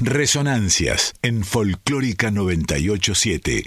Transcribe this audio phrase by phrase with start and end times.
[0.00, 3.64] Resonancias en Folclórica 987.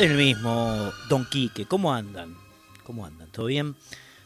[0.00, 2.34] El mismo Don Quique, ¿cómo andan?
[2.82, 3.30] ¿Cómo andan?
[3.30, 3.76] ¿Todo bien?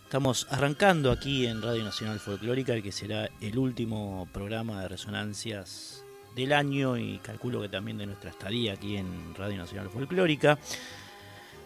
[0.04, 6.02] Estamos arrancando aquí en Radio Nacional Folclórica, el que será el último programa de resonancias
[6.34, 10.58] del año y calculo que también de nuestra estadía aquí en Radio Nacional Folclórica.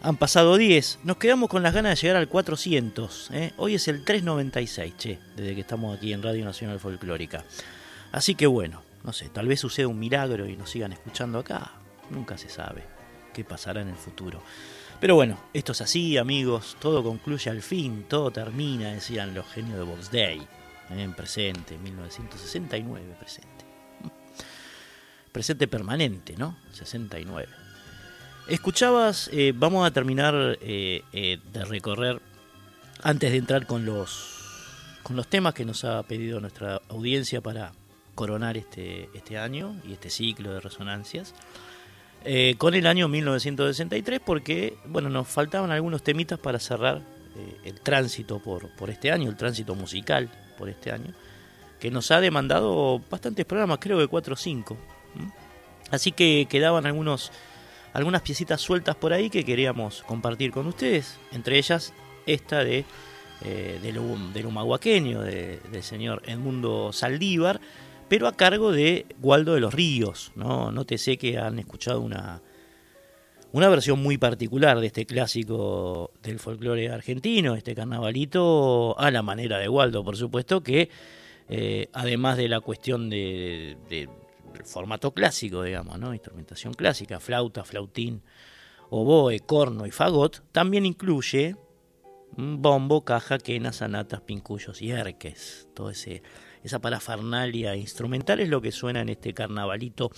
[0.05, 0.99] Han pasado 10.
[1.03, 3.31] Nos quedamos con las ganas de llegar al 400.
[3.33, 3.53] ¿eh?
[3.57, 7.43] Hoy es el 396, che, desde que estamos aquí en Radio Nacional Folclórica.
[8.11, 11.71] Así que bueno, no sé, tal vez suceda un milagro y nos sigan escuchando acá.
[12.11, 12.83] Nunca se sabe
[13.33, 14.43] qué pasará en el futuro.
[14.99, 16.77] Pero bueno, esto es así, amigos.
[16.79, 20.37] Todo concluye al fin, todo termina, decían los genios de Box Day.
[20.37, 21.01] ¿eh?
[21.01, 23.65] En presente, 1969, presente.
[25.31, 26.59] Presente permanente, ¿no?
[26.73, 27.64] 69.
[28.47, 32.21] Escuchabas, eh, vamos a terminar eh, eh, de recorrer,
[33.01, 37.71] antes de entrar con los, con los temas que nos ha pedido nuestra audiencia para
[38.13, 41.33] coronar este, este año y este ciclo de resonancias,
[42.57, 47.01] con el año 1963, porque bueno, nos faltaban algunos temitas para cerrar
[47.63, 51.13] el tránsito por, por este año, el tránsito musical por este año,
[51.79, 54.77] que nos ha demandado bastantes programas, creo que 4 o 5.
[55.91, 57.31] Así que quedaban algunos
[57.95, 61.93] algunas piecitas sueltas por ahí que queríamos compartir con ustedes, entre ellas
[62.25, 62.83] esta de
[63.45, 67.61] eh, del, humahuaqueño, del señor Edmundo Saldívar,
[68.09, 70.33] pero a cargo de Waldo de los Ríos.
[70.35, 70.73] ¿no?
[70.73, 72.41] Nótese que han escuchado una,
[73.53, 79.57] una versión muy particular de este clásico del folclore argentino, este carnavalito, a la manera
[79.57, 80.89] de Waldo, por supuesto, que
[81.47, 83.77] eh, además de la cuestión de
[84.63, 86.13] formato clásico, digamos, ¿no?
[86.13, 88.21] Instrumentación clásica, flauta, flautín,
[88.89, 91.55] oboe, corno y fagot, también incluye
[92.37, 95.67] Bombo, caja, quenas, anatas, pincuyos y erques.
[95.73, 96.21] Todo ese
[96.63, 100.11] esa parafernalia instrumental es lo que suena en este carnavalito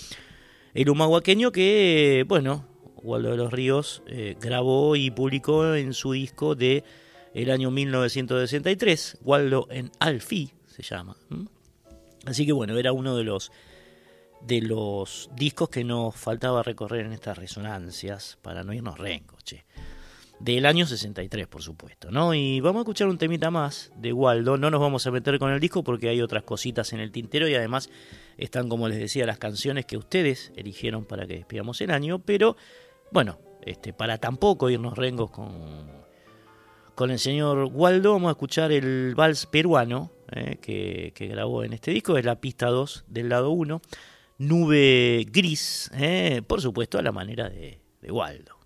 [0.73, 2.67] el humahuaqueño que, bueno,
[3.01, 6.83] Waldo de los Ríos eh, grabó y publicó en su disco de
[7.33, 11.17] el año 1963, Waldo en Alfi se llama.
[12.25, 13.51] Así que bueno, era uno de los
[14.41, 19.65] de los discos que nos faltaba recorrer en estas resonancias para no irnos rencos, che.
[20.39, 22.35] Del año 63, por supuesto, ¿no?
[22.35, 25.51] Y vamos a escuchar un temita más de Waldo, no nos vamos a meter con
[25.51, 27.89] el disco porque hay otras cositas en el tintero y además
[28.37, 32.55] están, como les decía, las canciones que ustedes eligieron para que despidamos el año, pero
[33.11, 35.97] bueno, este, para tampoco irnos rengos con,
[36.97, 41.91] con el señor Waldo, vamos a escuchar el vals peruano eh, que, grabó en este
[41.91, 43.81] disco, es la pista 2 del lado 1,
[44.37, 48.57] Nube Gris, eh, por supuesto a la manera de, de Waldo.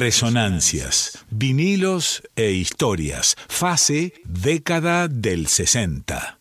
[0.00, 3.36] Resonancias, vinilos e historias.
[3.48, 6.38] Fase década del 60.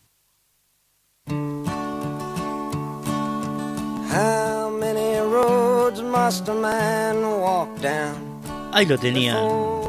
[8.72, 9.38] Ahí lo tenían,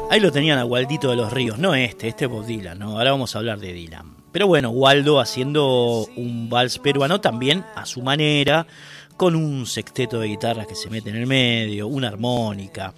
[0.09, 2.97] ahí lo tenían a Waldito de los Ríos, no este, este es Bob Dylan, ¿no?
[2.97, 4.17] Ahora vamos a hablar de Dylan.
[4.33, 8.67] Pero bueno, Waldo haciendo un vals peruano también a su manera,
[9.15, 12.93] con un sexteto de guitarras que se mete en el medio, una armónica.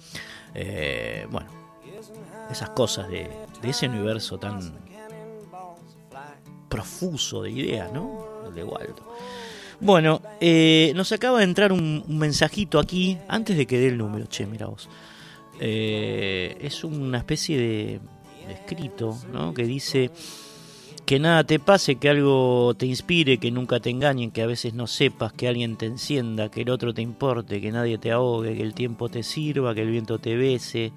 [0.54, 1.50] Eh, bueno,
[2.50, 3.28] esas cosas de,
[3.62, 4.72] ese universo tan
[6.68, 8.24] profuso de ideas, ¿no?
[8.46, 9.14] El de Waldo.
[9.80, 14.26] Bueno, eh, nos acaba de entrar un, mensajito aquí, antes de que dé el número,
[14.26, 14.88] che, mira vos.
[15.60, 18.00] Eh, es una especie de,
[18.46, 19.54] de escrito, ¿no?
[19.54, 20.10] Que dice
[21.06, 24.74] que nada te pase, que algo te inspire, que nunca te engañen, que a veces
[24.74, 28.56] no sepas, que alguien te encienda, que el otro te importe, que nadie te ahogue,
[28.56, 30.92] que el tiempo te sirva, que el viento te bese,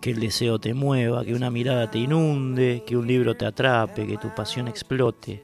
[0.00, 4.06] que el deseo te mueva, que una mirada te inunde, que un libro te atrape,
[4.06, 5.42] que tu pasión explote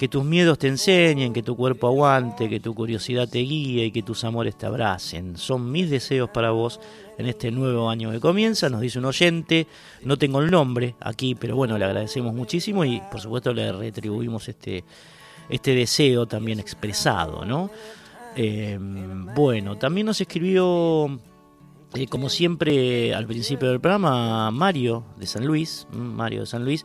[0.00, 3.90] que tus miedos te enseñen, que tu cuerpo aguante, que tu curiosidad te guíe y
[3.90, 5.36] que tus amores te abracen.
[5.36, 6.80] Son mis deseos para vos
[7.20, 9.66] en este nuevo año que comienza, nos dice un oyente,
[10.02, 14.48] no tengo el nombre aquí, pero bueno, le agradecemos muchísimo y por supuesto le retribuimos
[14.48, 14.84] este,
[15.48, 17.70] este deseo también expresado, ¿no?
[18.36, 21.06] Em, bueno, también nos escribió,
[21.94, 26.84] eh, como siempre al principio del programa, Mario de San Luis, Mario de San Luis,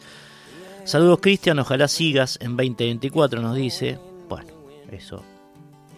[0.85, 3.97] Saludos Cristian, ojalá sigas en 2024, nos dice.
[4.29, 4.53] Bueno,
[4.91, 5.23] eso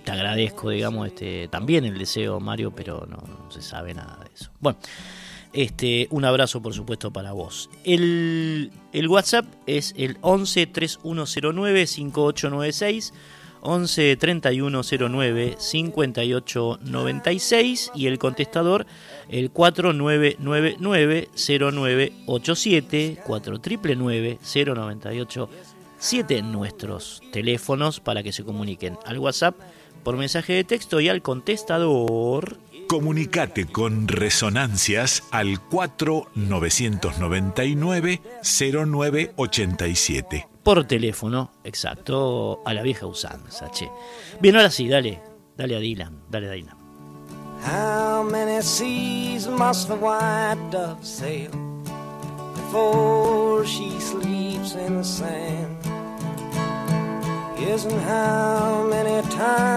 [0.08, 4.50] te agradezco, digamos, este, también el deseo, Mario, pero no, se sabe nada de eso.
[4.62, 4.80] Bueno,
[5.52, 7.70] este, un abrazo, por supuesto, para vos.
[7.84, 13.14] El, el WhatsApp es el 11 3109 5896.
[13.60, 18.86] 11 3109 5896 y el contestador
[19.28, 24.40] el 4999 0987 4999
[24.74, 25.50] 098
[26.44, 29.56] nuestros teléfonos para que se comuniquen al WhatsApp
[30.04, 32.58] por mensaje de texto y al contestador.
[32.88, 43.90] Comunicate con Resonancias al 4999 0987 por teléfono, exacto, a la vieja usanza, che.
[44.42, 45.22] Bien, ahora sí, dale,
[45.56, 46.76] dale a Dylan, dale a Dylan.
[47.66, 51.52] How many seas must the white dove sail
[52.54, 55.78] before she sleeps in the sand?
[57.58, 59.77] And how many times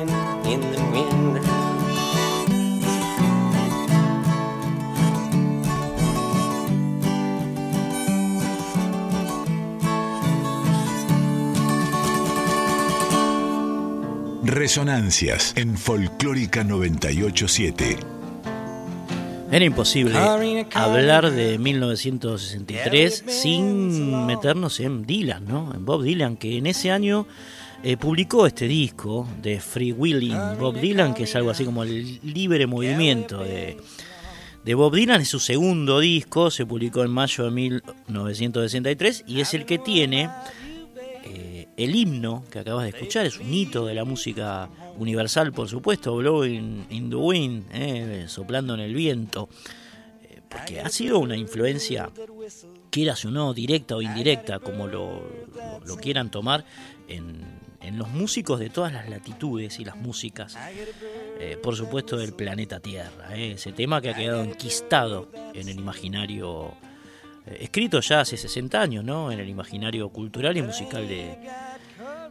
[14.51, 17.95] Resonancias en Folclórica 987.
[19.49, 20.17] Era imposible
[20.73, 25.73] hablar de 1963 sin meternos en Dylan, ¿no?
[25.73, 27.27] En Bob Dylan, que en ese año
[27.81, 32.19] eh, publicó este disco de Free Willing Bob Dylan, que es algo así como el
[32.21, 33.77] libre movimiento de,
[34.75, 35.21] Bob Dylan.
[35.21, 40.29] Es su segundo disco, se publicó en mayo de 1963 y es el que tiene
[41.77, 46.15] el himno que acabas de escuchar, es un hito de la música universal, por supuesto,
[46.15, 49.49] Blowing in the Wind, eh, soplando en el viento,
[50.23, 52.09] eh, porque ha sido una influencia,
[52.89, 55.21] quieras o no, directa o indirecta, como lo,
[56.01, 56.65] quieran tomar,
[57.07, 57.61] en,
[57.93, 60.57] los músicos de todas las latitudes y las músicas,
[61.39, 63.35] eh, por supuesto, del planeta Tierra.
[63.35, 66.73] ese tema que ha quedado enquistado en el imaginario,
[67.45, 69.31] escrito ya hace 60 años, ¿no?
[69.31, 71.37] En el imaginario cultural y musical de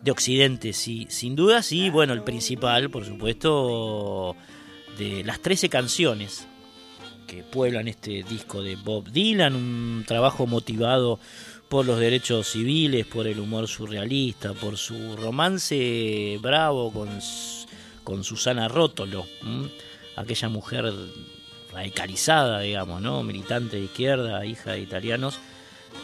[0.02, 4.34] de Occidente, sí, sin dudas, y bueno, el principal, por supuesto,
[4.98, 6.46] de las 13 canciones
[7.26, 11.20] que pueblan este disco de Bob Dylan, un trabajo motivado
[11.68, 17.08] por los derechos civiles, por el humor surrealista, por su romance bravo con,
[18.02, 19.26] con Susana Rótolo,
[20.16, 20.92] aquella mujer
[21.72, 23.22] radicalizada, digamos, ¿no?
[23.22, 25.38] militante de izquierda, hija de italianos,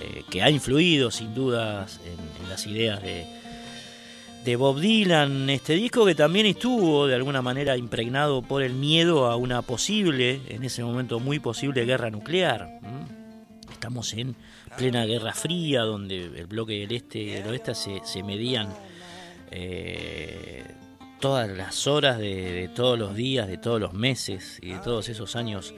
[0.03, 3.27] eh, que ha influido sin dudas en las ideas de,
[4.47, 9.27] de Bob Dylan, este disco que también estuvo de alguna manera impregnado por el miedo
[9.27, 12.79] a una posible, en ese momento muy posible, guerra nuclear.
[13.73, 14.37] Estamos en
[14.79, 18.69] plena Guerra Fría, donde el bloque del este y del oeste se, medían
[19.51, 20.63] eh,
[21.21, 25.37] todas las horas de, todos los días, de todos los meses y de todos esos
[25.37, 25.75] años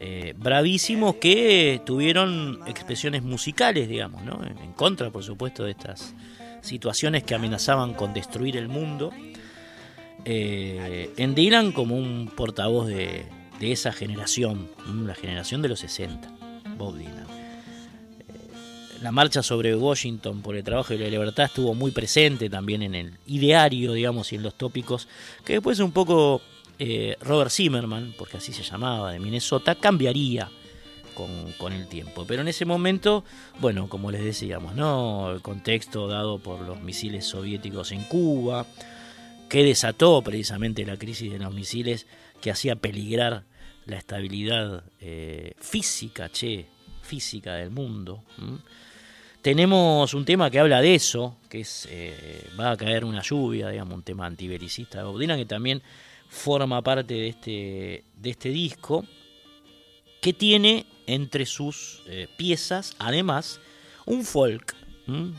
[0.00, 4.40] eh, bravísimos que tuvieron expresiones musicales, digamos, ¿no?
[4.44, 6.14] en contra, por supuesto, de estas
[6.60, 9.12] situaciones que amenazaban con destruir el mundo.
[10.24, 13.26] Eh, en Dylan como un portavoz de,
[13.60, 14.68] de, esa generación,
[15.06, 16.28] la generación de los 60,
[16.76, 17.27] Bob Dylan.
[19.02, 22.94] La marcha sobre Washington por el trabajo y la libertad estuvo muy presente también en
[22.96, 25.06] el ideario, digamos, y en los tópicos,
[25.44, 26.42] que después un poco
[26.80, 30.50] eh, Robert Zimmerman, porque así se llamaba, de Minnesota, cambiaría
[31.58, 32.24] con, el tiempo.
[32.26, 33.24] Pero en ese momento,
[33.60, 35.32] bueno, como les decíamos, ¿no?
[35.32, 38.66] El contexto dado por los misiles soviéticos en Cuba,
[39.48, 42.06] que desató precisamente la crisis de los misiles,
[42.40, 43.44] que hacía peligrar
[43.86, 46.66] la estabilidad eh, física, che,
[47.02, 48.22] física del mundo.
[49.48, 53.70] Tenemos un tema que habla de eso, que es eh, va a caer una lluvia,
[53.70, 55.80] digamos, un tema antibelicista de Bob que también
[56.28, 59.06] forma parte de este, de este disco,
[60.20, 63.58] que tiene entre sus eh, piezas, además,
[64.04, 64.76] un folk.
[65.06, 65.34] Un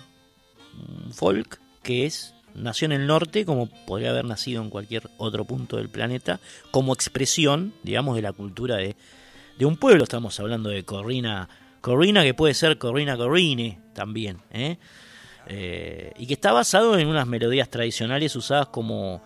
[1.12, 5.78] folk que es nació en el norte, como podría haber nacido en cualquier otro punto
[5.78, 6.40] del planeta,
[6.72, 8.96] como expresión, digamos, de la cultura de,
[9.60, 10.02] de un pueblo.
[10.02, 11.48] Estamos hablando de Corrina,
[11.82, 14.78] Corrina que puede ser Corrina Corrine también, ¿eh?
[15.48, 19.22] Eh, y que está basado en unas melodías tradicionales usadas como,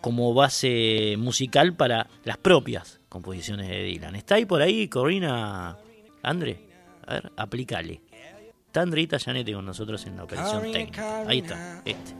[0.00, 4.14] como base musical para las propias composiciones de Dylan.
[4.16, 5.78] ¿Está ahí por ahí, Corrina?
[6.22, 6.60] André,
[7.06, 8.02] a ver, aplícale.
[8.66, 11.26] Está Andrita Janete con nosotros en la operación técnica.
[11.26, 12.14] Ahí está, este.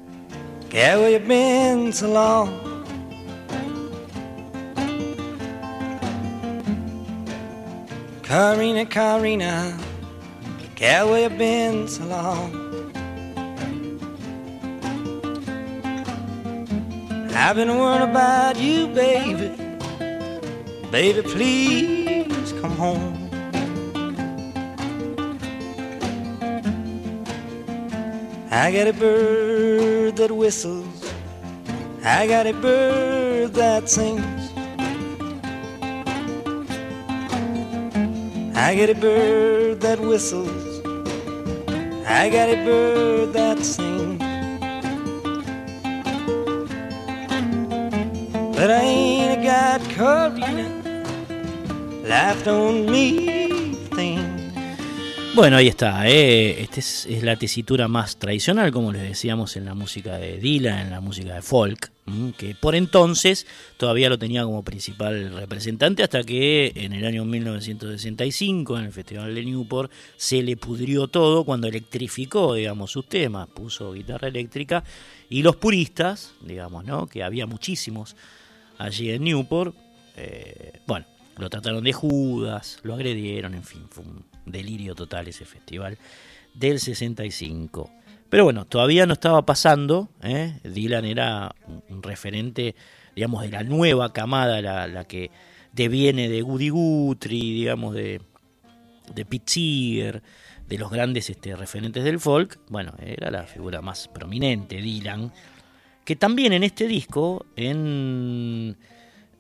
[8.33, 9.79] Karina, Karina,
[10.81, 12.51] yeah, where you been so long?
[17.35, 19.51] I've been worrying about you, baby.
[20.91, 23.29] Baby, please come home.
[28.51, 31.13] I got a bird that whistles.
[32.03, 34.42] I got a bird that sings.
[38.55, 40.81] I got a bird that whistles.
[42.07, 44.19] I got a bird that sings.
[48.57, 50.83] But I ain't got Corina
[52.07, 53.62] laughed on me
[55.35, 56.07] Bueno, ahí está.
[56.11, 56.61] Eh.
[56.61, 60.91] Esta es, la tesitura más tradicional, como les decíamos, en la música de Dylan, en
[60.91, 61.91] la música de folk,
[62.37, 63.47] que por entonces
[63.79, 69.35] todavía lo tenía como principal representante hasta que en el año 1965, en el Festival
[69.35, 74.85] de Newport, se le pudrió todo cuando electrificó, digamos, sus temas, puso guitarra eléctrica
[75.31, 77.07] y los puristas, digamos, ¿no?
[77.07, 78.17] Que había muchísimos
[78.77, 79.75] allí en Newport,
[80.15, 81.07] eh, bueno,
[81.39, 85.99] lo trataron de Judas, lo agredieron, en fin, fue un delirio total ese festival
[86.55, 87.91] del 65.
[88.29, 90.09] Pero bueno, todavía no estaba pasando.
[90.23, 90.59] ¿eh?
[90.65, 91.55] Dylan era
[91.89, 92.75] un referente,
[93.15, 95.31] digamos, de la nueva camada, la, que
[95.73, 98.23] deviene de Woody Guthrie, digamos, de,
[99.15, 100.23] de Pete Seeger,
[100.67, 102.59] de los grandes este, referentes del folk.
[102.71, 105.31] Bueno, era la figura más prominente, Dylan,
[106.05, 108.77] que también en este disco, en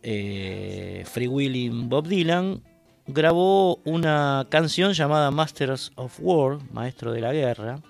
[0.02, 2.62] eh, Free Willing Bob Dylan,
[3.06, 7.80] grabó una canción llamada Masters of War, Maestro de la Guerra,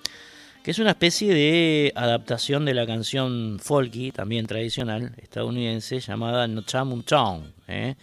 [0.62, 6.62] que es una especie de adaptación de la canción folky, también tradicional, estadounidense, llamada No
[6.62, 7.52] Town.
[7.66, 7.96] ¿eh?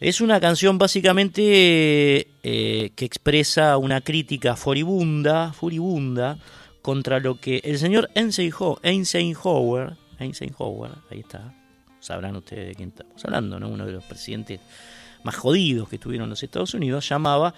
[0.00, 6.38] Es una canción básicamente eh, que expresa una crítica furibunda, furibunda
[6.82, 11.54] contra lo que el señor Eisenhower, Eisenhower, ahí está,
[12.00, 13.68] sabrán ustedes de quién estamos hablando, ¿no?
[13.68, 14.58] uno de los presidentes
[15.24, 17.54] más jodidos que tuvieron los Estados Unidos, llamaba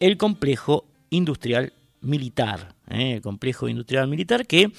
[0.00, 2.74] el complejo industrial militar.
[2.88, 3.14] ¿eh?
[3.14, 4.70] El complejo industrial militar que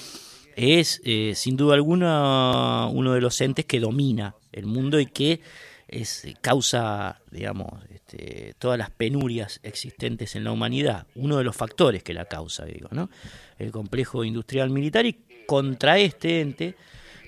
[0.55, 5.41] es eh, sin duda alguna uno de los entes que domina el mundo y que
[5.87, 12.03] es causa, digamos, este, todas las penurias existentes en la humanidad, uno de los factores
[12.03, 13.09] que la causa, digo, ¿no?
[13.57, 16.75] El complejo industrial militar y contra este ente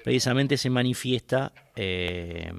[0.04, 2.52] precisamente se manifiesta eh,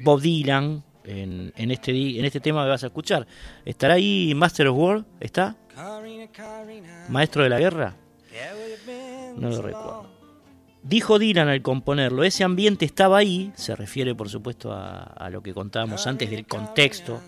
[0.00, 3.26] Bob Dylan, en, este, en este tema que vas a escuchar.
[3.64, 5.04] ¿Estará ahí Master of War?
[5.20, 5.56] ¿Está?
[7.08, 7.96] ¿Maestro de la guerra?
[9.36, 10.06] No lo recuerdo.
[10.82, 15.54] Dijo Dylan al componerlo, ese ambiente estaba ahí, se refiere por supuesto a, lo que
[15.54, 17.20] contábamos antes del contexto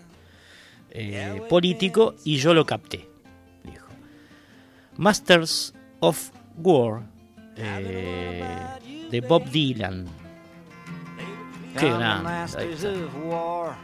[0.91, 3.07] eh, político, y yo lo capté,
[3.63, 3.87] dijo.
[4.97, 7.03] Masters of War
[7.55, 8.43] eh,
[9.09, 10.05] de Bob Dylan.
[11.77, 12.29] Qué grande.
[12.57, 13.75] Ahí está.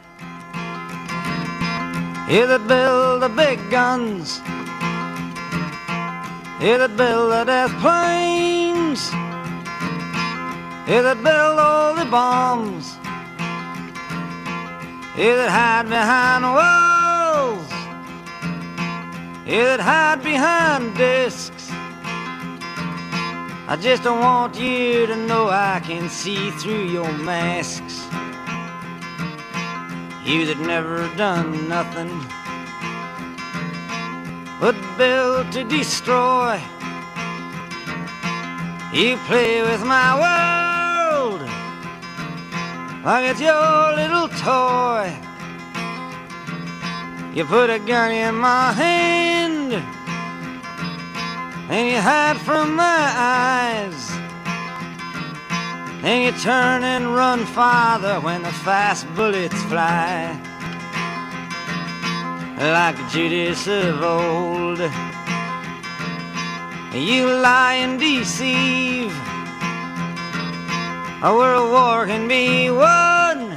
[2.26, 4.40] Here that build the big guns.
[6.58, 9.10] Here that build the death planes.
[10.86, 12.96] Here that build all the bombs.
[15.14, 17.70] Here that hide behind walls.
[19.44, 21.51] Here that hide behind discs.
[23.68, 28.02] I just don't want you to know I can see through your masks.
[30.24, 32.10] You that never done nothing
[34.60, 36.60] but build to destroy.
[38.92, 41.40] You play with my world
[43.04, 45.12] like it's your little toy.
[47.34, 50.01] You put a gun in my hand
[51.68, 54.10] and you hide from my eyes.
[56.02, 60.38] And you turn and run farther when the fast bullets fly.
[62.58, 64.78] Like Judas of old,
[66.94, 69.12] you lie and deceive.
[71.24, 73.56] A world war can be won.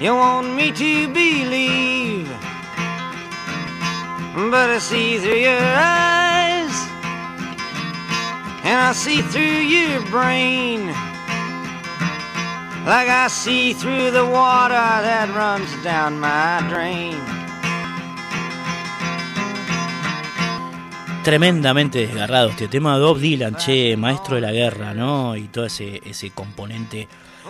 [0.00, 2.28] You want me to believe,
[4.34, 6.74] but I see through your eyes
[8.62, 10.86] and I see through your brain
[12.86, 17.16] like I see through the water that runs down my drain.
[21.22, 25.36] Tremendamente desgarrado este tema Bob Dylan, che, maestro de la guerra, ¿no?
[25.36, 27.06] Y todo ese, ese componente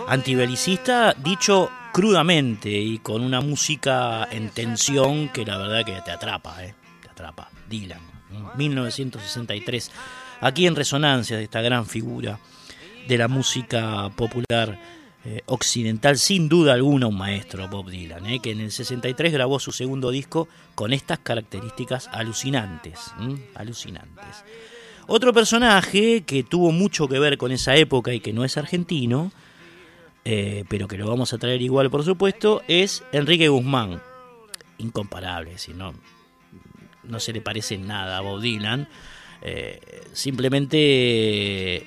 [0.08, 6.64] antibelicista, dicho crudamente y con una música en tensión que la verdad que te atrapa,
[6.64, 6.74] ¿eh?
[7.02, 7.50] Te atrapa.
[7.68, 8.00] Dylan,
[8.30, 8.52] ¿no?
[8.56, 9.90] 1963
[10.40, 12.38] aquí en resonancia de esta gran figura
[13.06, 14.78] de la música popular
[15.24, 19.60] eh, occidental, sin duda alguna un maestro, Bob Dylan, eh, que en el 63 grabó
[19.60, 23.12] su segundo disco con estas características alucinantes,
[23.54, 24.44] alucinantes.
[25.06, 29.32] Otro personaje que tuvo mucho que ver con esa época y que no es argentino,
[30.24, 34.02] eh, pero que lo vamos a traer igual por supuesto, es Enrique Guzmán,
[34.78, 35.94] incomparable, si no,
[37.04, 38.88] no se le parece nada a Bob Dylan.
[39.42, 39.80] Eh,
[40.12, 41.86] simplemente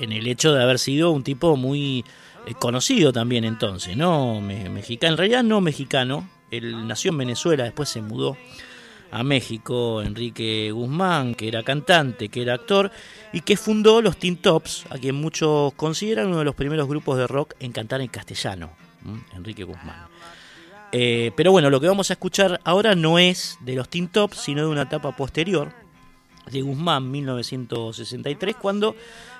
[0.00, 2.04] en el hecho de haber sido un tipo muy
[2.46, 4.40] eh, conocido también entonces, ¿no?
[4.40, 8.36] mexicano, en realidad no mexicano, él nació en Venezuela, después se mudó
[9.10, 12.90] a México, Enrique Guzmán, que era cantante, que era actor,
[13.32, 17.18] y que fundó los Teen Tops, a quien muchos consideran uno de los primeros grupos
[17.18, 18.70] de rock en cantar en castellano,
[19.34, 20.08] Enrique Guzmán.
[20.92, 24.38] Eh, pero bueno, lo que vamos a escuchar ahora no es de los Teen Tops,
[24.38, 25.72] sino de una etapa posterior,
[26.50, 28.96] de Guzmán, 1963, cuando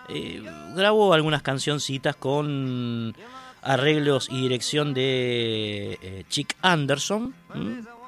[0.08, 0.42] eh,
[0.74, 3.14] grabó algunas cancioncitas con
[3.62, 7.34] arreglos y dirección de eh, Chick Anderson.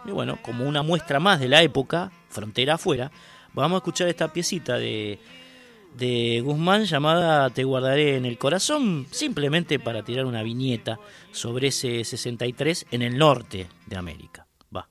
[0.04, 3.10] Y bueno, como una muestra más de la época, frontera afuera,
[3.52, 5.18] vamos a escuchar esta piecita de,
[5.96, 10.98] de Guzmán llamada Te guardaré en el corazón, simplemente para tirar una viñeta
[11.32, 14.46] sobre ese 63 en el norte de América.
[14.74, 14.88] Va.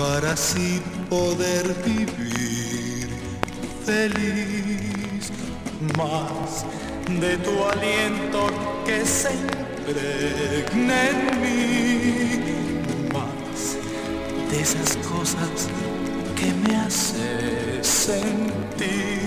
[0.00, 3.08] Para así poder vivir
[3.84, 5.30] feliz,
[5.98, 6.64] más
[7.20, 8.46] de tu aliento
[8.86, 11.60] que se impregna en mí,
[13.12, 13.76] más
[14.50, 15.68] de esas cosas
[16.34, 19.20] que me hacen sentir.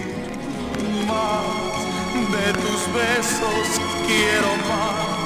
[1.08, 1.74] Más
[2.36, 3.66] de tus besos
[4.08, 5.24] quiero más,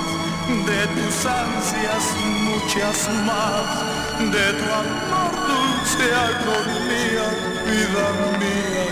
[0.69, 2.05] de tus ansias
[2.49, 7.27] muchas más, de tu amor dulce agonía,
[7.67, 8.07] vida
[8.39, 8.85] mía,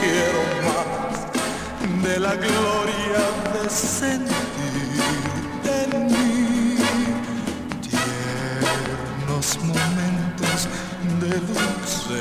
[0.00, 1.16] quiero más,
[2.02, 5.02] de la gloria de sentir
[5.64, 6.76] en mí.
[7.82, 10.58] Tiernos momentos
[11.20, 12.18] de dulce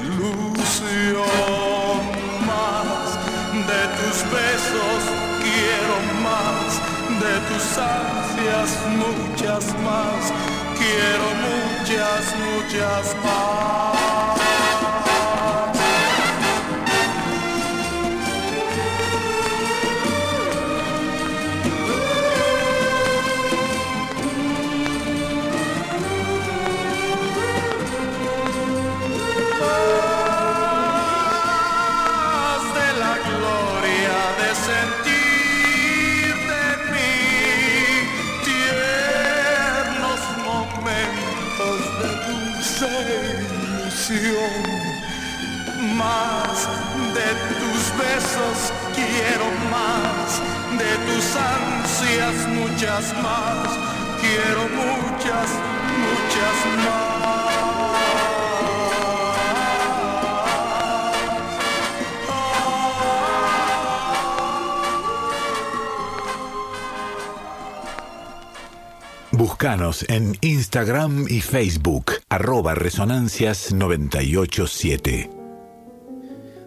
[0.00, 1.56] ilusión
[3.66, 5.00] de tus besos
[5.42, 6.70] quiero más,
[7.22, 10.22] de tus ansias muchas más,
[10.78, 13.16] quiero muchas, muchas
[45.94, 46.68] más
[47.14, 50.40] de tus besos quiero más,
[50.78, 53.68] de tus ansias muchas más,
[54.20, 55.50] quiero muchas,
[56.00, 57.45] muchas más.
[69.56, 75.30] Búscanos en Instagram y Facebook, arroba resonancias987.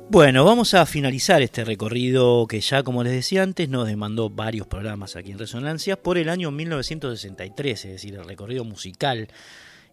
[0.10, 4.66] Bueno, vamos a finalizar este recorrido que ya, como les decía antes, nos demandó varios
[4.66, 9.28] programas aquí en Resonancias por el año 1963, es decir, el recorrido musical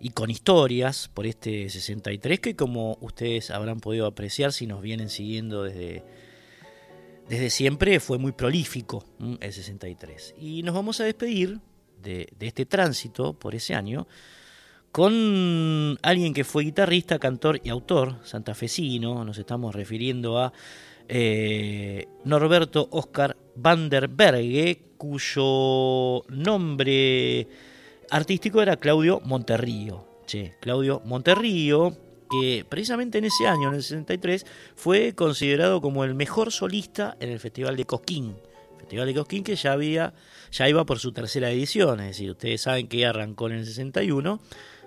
[0.00, 5.10] y con historias por este 63 que como ustedes habrán podido apreciar si nos vienen
[5.10, 6.02] siguiendo desde,
[7.28, 9.04] desde siempre fue muy prolífico
[9.40, 10.36] el 63.
[10.40, 11.60] Y nos vamos a despedir
[12.06, 14.06] de, este tránsito por ese año
[14.92, 19.24] con alguien que fue guitarrista, cantor y autor santafesino.
[19.24, 20.54] Nos estamos refiriendo a
[21.08, 27.46] eh, Norberto Oscar van der Berge, cuyo nombre
[28.10, 30.06] artístico era Claudio Monterrío.
[30.26, 31.94] Che, Claudio Monterrío,
[32.30, 37.30] que precisamente en ese año, en el 63, fue considerado como el mejor solista en
[37.30, 38.36] el Festival de Cosquín.
[38.78, 40.14] Festival de Cosquín que ya había
[40.52, 44.40] ya iba por su tercera edición, es decir, ustedes saben que arrancó en el 61,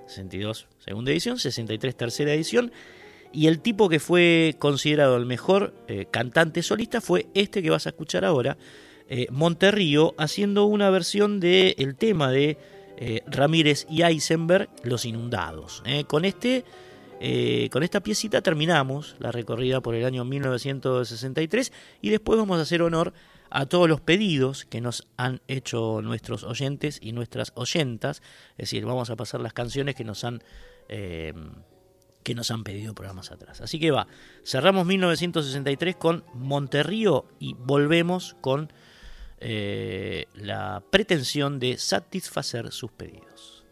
[0.07, 2.71] 62 segunda edición, 63 tercera edición,
[3.31, 7.85] y el tipo que fue considerado el mejor eh, cantante solista fue este que vas
[7.85, 8.57] a escuchar ahora,
[9.07, 12.57] eh, Monterrío, haciendo una versión del tema de
[12.97, 15.83] eh, Ramírez y Eisenberg, Los Inundados.
[16.07, 16.65] Con, este,
[17.71, 21.71] con esta piecita terminamos la recorrida por el año 1963
[22.01, 23.13] y después vamos a hacer honor a
[23.67, 28.21] todos los pedidos que nos han hecho nuestros oyentes y nuestras oyentas.
[28.51, 30.43] Es decir, vamos a pasar las canciones que nos han,
[30.87, 31.33] eh,
[32.23, 33.61] que nos han pedido programas atrás.
[33.61, 34.07] Así que va,
[34.43, 38.71] cerramos 1963 con Monterrío y volvemos con
[39.39, 43.63] eh, la pretensión de satisfacer sus pedidos.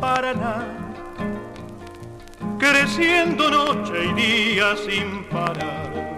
[0.00, 0.64] Paraná,
[2.58, 6.16] creciendo noche y día sin parar.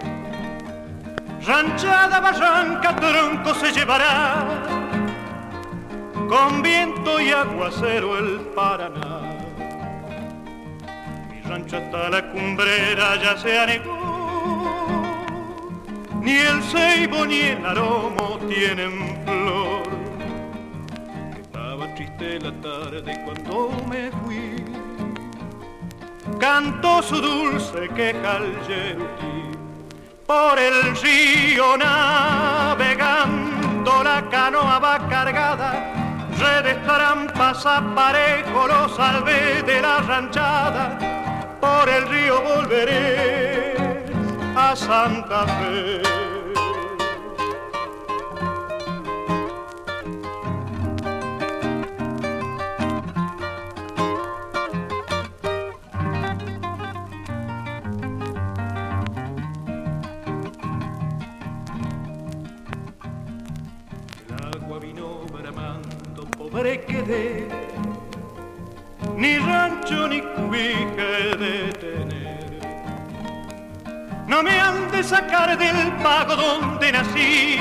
[1.45, 4.45] Ranchada, barranca, tronco se llevará,
[6.29, 9.21] con viento y aguacero el Paraná.
[11.29, 15.17] Mi rancho hasta la cumbrera ya se anegó,
[16.21, 19.92] ni el ceibo ni el aromo tienen flor
[22.23, 24.63] triste la tarde cuando me fui.
[26.39, 29.51] Cantó su dulce queja al yerutí
[30.25, 32.83] por el río navegando
[34.03, 35.93] la canoa va cargada.
[36.39, 40.97] Redes trampas aparejo los salvé de la ranchada.
[41.59, 43.75] Por el río volveré
[44.55, 46.22] a Santa Fe.
[69.17, 72.59] Ni rancho ni cubije de tener.
[74.27, 77.57] No me han de sacar del pago donde nací,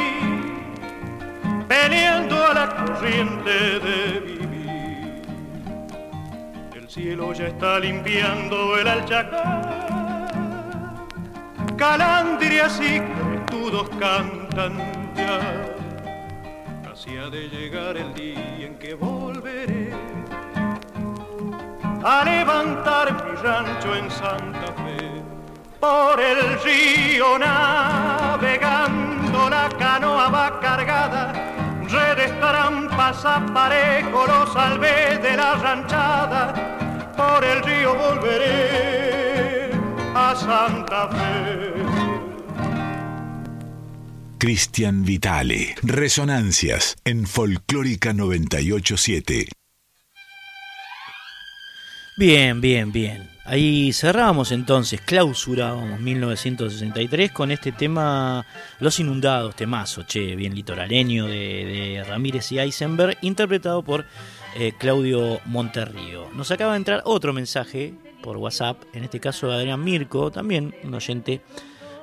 [1.68, 5.22] peleando a la corriente de vivir.
[6.74, 9.62] El cielo ya está limpiando el alchacán,
[11.76, 13.02] calandrias y
[13.50, 14.78] todos cantan
[15.16, 15.81] ya
[17.02, 19.90] si ha de llegar el día en que volveré
[22.04, 25.22] a levantar mi rancho en Santa Fe.
[25.80, 28.30] Por el río navegando
[29.50, 31.32] la canoa va cargada
[31.88, 36.54] redes trampas aparejo los salvé de la ranchada.
[37.16, 39.72] Por el río volveré
[40.14, 41.81] a Santa Fe
[44.42, 45.76] Cristian Vitale.
[45.84, 49.46] Resonancias en Folclórica 987.
[52.16, 53.30] Bien, bien, bien.
[53.44, 58.44] Ahí cerramos entonces, clausurábamos 1963 con este tema
[58.80, 64.06] Los Inundados, temazo, che, bien litoraleño de, de Ramírez y Eisenberg, interpretado por
[64.56, 66.28] eh, Claudio Monterrío.
[66.34, 70.74] Nos acaba de entrar otro mensaje por WhatsApp, en este caso de Adrián Mirko, también
[70.82, 71.42] un oyente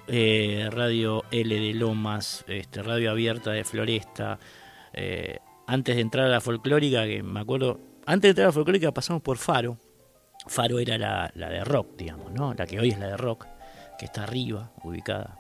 [0.08, 4.40] eh, Radio L de Lomas, este, Radio Abierta de Floresta.
[4.94, 8.54] Eh, antes de entrar a la folclórica, que me acuerdo, antes de entrar a la
[8.54, 9.78] folclórica pasamos por Faro.
[10.48, 12.56] Faro era la, la de rock, digamos, ¿no?
[12.56, 13.46] La que hoy es la de rock,
[14.00, 15.39] que está arriba, ubicada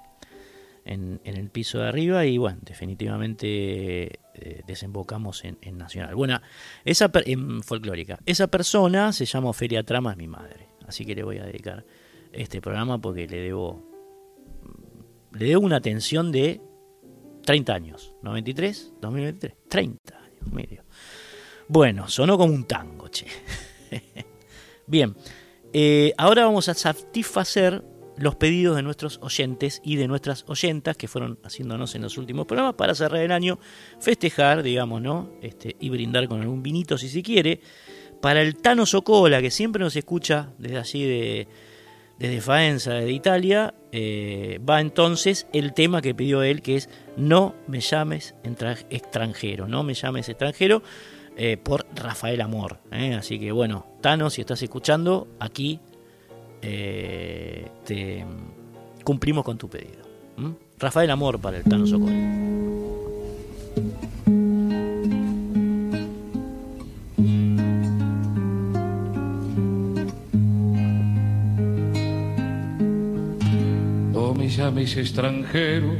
[0.85, 6.15] en, el piso de arriba y bueno, definitivamente eh, desembocamos en, Nacional.
[6.15, 6.41] Bueno,
[6.85, 8.19] esa en folclórica.
[8.25, 10.67] Esa persona se llama Feria Trama, es mi madre.
[10.87, 11.85] Así que le voy a dedicar
[12.31, 13.89] este programa porque le debo
[15.33, 16.61] le debo una atención de
[17.45, 18.15] 30 años.
[18.23, 20.83] 93, 2023, 30 años, medio.
[21.67, 23.27] Bueno, sonó como un tango, che.
[24.87, 25.15] Bien,
[25.71, 27.83] eh, ahora vamos a satisfacer
[28.19, 32.45] los pedidos de nuestros oyentes y de nuestras oyentas que fueron haciéndonos en los últimos
[32.45, 33.59] programas para cerrar el año,
[33.99, 35.31] festejar, digamos, ¿no?
[35.41, 37.61] Este, y brindar con algún vinito si se quiere.
[38.21, 41.47] Para el Tano Socola, que siempre nos escucha desde allí de,
[42.19, 47.55] desde Faenza, de Italia, eh, va entonces el tema que pidió él, que es No
[47.67, 48.35] me llames
[48.89, 50.83] extranjero, no me llames extranjero,
[51.37, 52.81] eh, por Rafael Amor.
[52.91, 53.13] ¿eh?
[53.13, 55.79] Así que bueno, Tano, si estás escuchando, aquí
[56.61, 58.25] eh, te
[59.03, 60.07] cumplimos con tu pedido.
[60.77, 62.13] Rafael Amor para el Tano Socorro.
[74.13, 75.91] No me llames extranjero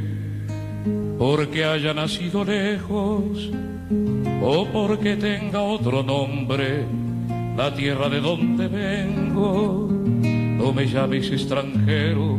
[1.18, 3.50] porque haya nacido lejos
[4.42, 6.86] o porque tenga otro nombre
[7.56, 9.90] la tierra de donde vengo
[10.60, 12.38] no me llames extranjero,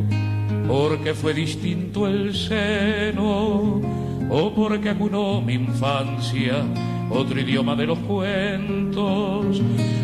[0.68, 3.82] porque fue distinto el seno,
[4.30, 6.64] o porque acunó mi infancia
[7.10, 9.60] otro idioma de los cuentos.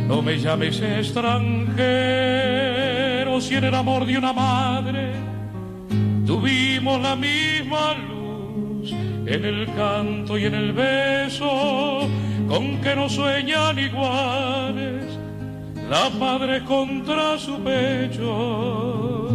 [0.08, 1.78] No me llames extranjero,
[3.40, 5.12] si en el amor de una madre
[6.26, 8.92] tuvimos la misma luz,
[9.28, 12.10] en el canto y en el beso,
[12.48, 15.07] con que no sueñan iguales
[15.89, 19.30] la madre contra su pecho.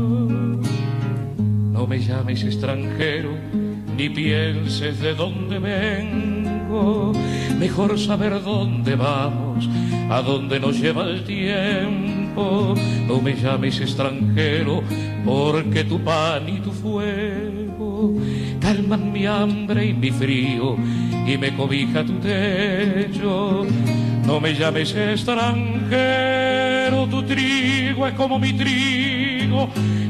[1.72, 3.30] No me llames extranjero,
[3.96, 7.12] ni pienses de dónde vengo.
[7.58, 9.68] Mejor saber dónde vamos,
[10.10, 12.74] a dónde nos lleva el tiempo.
[13.06, 14.82] No me llames extranjero,
[15.24, 17.72] porque tu pan y tu fuego
[18.62, 20.76] calman mi hambre y mi frío
[21.26, 23.66] y me cobija tu techo
[24.26, 29.68] no me llames extranjero, tu trigo es como mi trigo,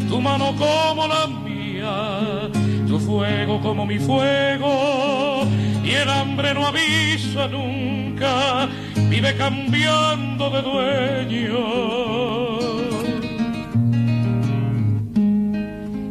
[0.08, 2.50] tu mano como la mía,
[2.86, 5.46] tu fuego como mi fuego,
[5.84, 8.68] y el hambre no avisa nunca,
[9.08, 11.82] vive cambiando de dueño.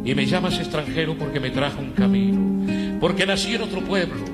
[0.04, 4.31] Y me llamas extranjero porque me trajo un camino, porque nací en otro pueblo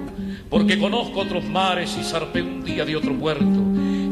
[0.49, 3.45] porque conozco otros mares y zarpé un día de otro puerto.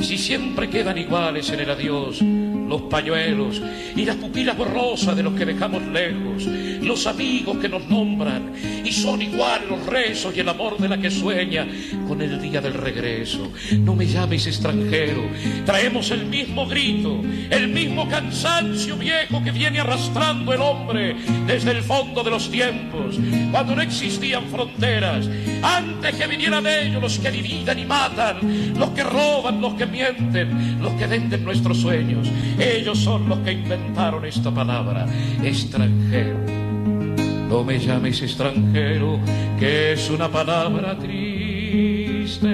[0.01, 2.23] Si siempre quedan iguales en el adiós
[2.69, 3.61] los pañuelos
[3.95, 6.47] y las pupilas borrosas de los que dejamos lejos,
[6.83, 8.53] los amigos que nos nombran
[8.85, 11.67] y son iguales los rezos y el amor de la que sueña
[12.07, 13.51] con el día del regreso.
[13.79, 15.23] No me llames extranjero,
[15.65, 21.83] traemos el mismo grito, el mismo cansancio viejo que viene arrastrando el hombre desde el
[21.83, 23.19] fondo de los tiempos,
[23.51, 25.29] cuando no existían fronteras,
[25.63, 30.81] antes que vinieran ellos los que dividen y matan, los que roban, los que mienten,
[30.81, 32.29] los que venden nuestros sueños.
[32.59, 35.07] Ellos son los que inventaron esta palabra,
[35.43, 36.39] extranjero.
[37.49, 39.19] no me llames extranjero,
[39.59, 42.45] que es una palabra triste,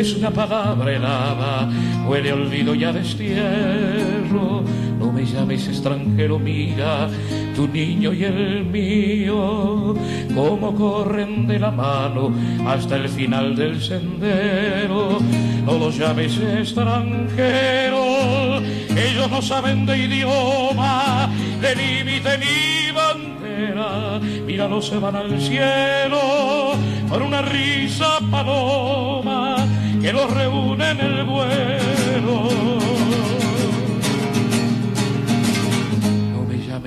[0.00, 1.70] es una palabra helada,
[2.06, 4.62] huele olvido y a destierro.
[4.98, 7.08] No me llames extranjero, mira,
[7.56, 9.94] tu niño y el mío,
[10.34, 12.32] cómo corren de la mano
[12.66, 15.18] hasta el final del sendero.
[15.66, 18.61] No los llames extranjeros,
[18.96, 21.30] ellos no saben de idioma,
[21.60, 24.18] de límite ni bandera.
[24.46, 26.72] Míralo, se van al cielo
[27.08, 29.66] por una risa paloma
[30.00, 32.81] que los reúne en el vuelo.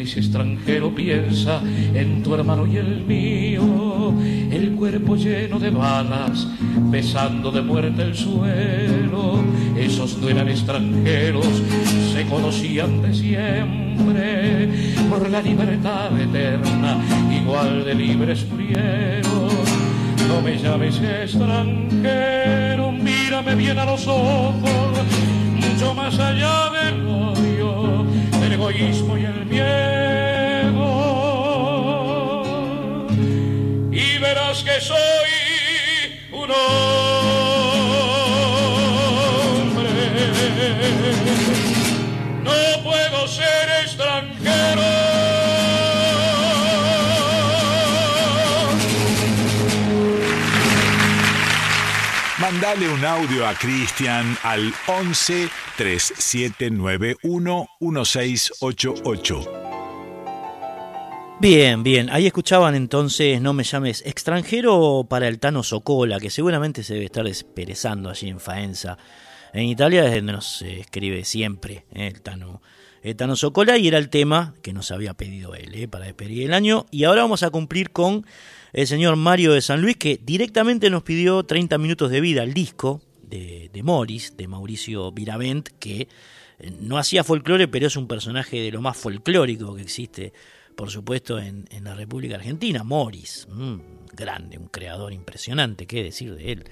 [0.06, 1.62] Llames extranjero, piensa
[1.96, 4.14] en tu hermano y el mío,
[4.52, 6.48] el cuerpo lleno de balas,
[6.92, 9.44] besando de muerte el suelo.
[9.76, 11.48] Esos no eran extranjeros,
[12.14, 14.70] se conocían de siempre,
[15.10, 17.00] por la libertad eterna,
[17.42, 19.50] igual de libres murieron.
[20.28, 25.00] No me llames extranjero, mírame bien a los ojos,
[25.56, 27.95] mucho más allá del odio,
[28.70, 29.66] egoísmo y el miedo.
[33.92, 34.98] Y verás que soy
[36.32, 36.66] un hombre.
[42.44, 44.65] No puedo ser extranjero.
[52.56, 59.46] Mandale un audio a Cristian al 11 3791 1688.
[61.42, 62.10] Bien, bien.
[62.10, 67.08] Ahí escuchaban entonces No me llames extranjero para el Tano Socola, que seguramente se debe
[67.08, 68.98] estar desperezando allí en Faenza.
[69.52, 72.62] En Italia es donde nos eh, escribe siempre eh, el, Tano,
[73.04, 76.44] el Tano Socola y era el tema que nos había pedido él eh, para despedir
[76.44, 76.86] el año.
[76.90, 78.26] Y ahora vamos a cumplir con
[78.76, 82.54] el señor Mario de San Luis, que directamente nos pidió 30 minutos de vida al
[82.54, 86.10] disco de, de de Mauricio Viravent, que
[86.60, 90.34] eh, no hacía folclore, pero es un personaje de lo más folclórico que existe,
[90.76, 92.84] por supuesto, en, en la República Argentina.
[92.84, 93.76] Morris, mm,
[94.12, 96.66] grande, un creador impresionante, qué decir de él.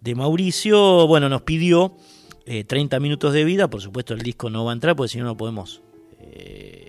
[0.00, 1.96] De Mauricio, bueno, nos pidió
[2.46, 5.18] eh, 30 minutos de vida, por supuesto el disco no va a entrar, porque si
[5.18, 5.82] no, no podemos...
[6.18, 6.87] Eh,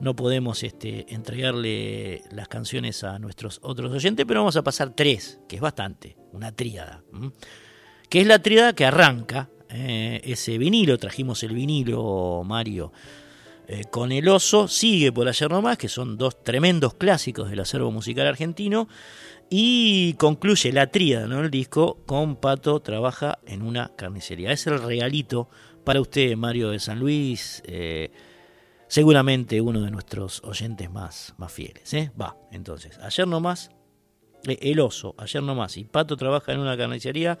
[0.00, 5.40] no podemos este, entregarle las canciones a nuestros otros oyentes, pero vamos a pasar tres,
[5.48, 7.02] que es bastante, una tríada.
[8.08, 12.92] Que es la tríada que arranca eh, ese vinilo, trajimos el vinilo, Mario,
[13.66, 17.90] eh, con El Oso, sigue por ayer nomás, que son dos tremendos clásicos del acervo
[17.90, 18.88] musical argentino,
[19.50, 21.40] y concluye la tríada, ¿no?
[21.40, 24.52] El disco con Pato trabaja en una carnicería.
[24.52, 25.48] Es el regalito
[25.84, 27.62] para usted, Mario de San Luis.
[27.66, 28.10] Eh,
[28.88, 31.92] seguramente uno de nuestros oyentes más, más fieles.
[31.94, 32.10] ¿eh?
[32.20, 33.70] Va, entonces, ayer nomás,
[34.46, 37.38] eh, El Oso, ayer nomás, y Pato trabaja en una carnicería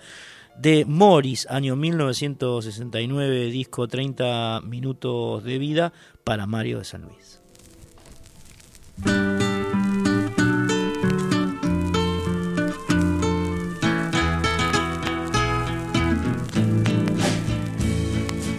[0.56, 5.92] de Morris, año 1969, disco 30 minutos de vida
[6.24, 7.40] para Mario de San Luis.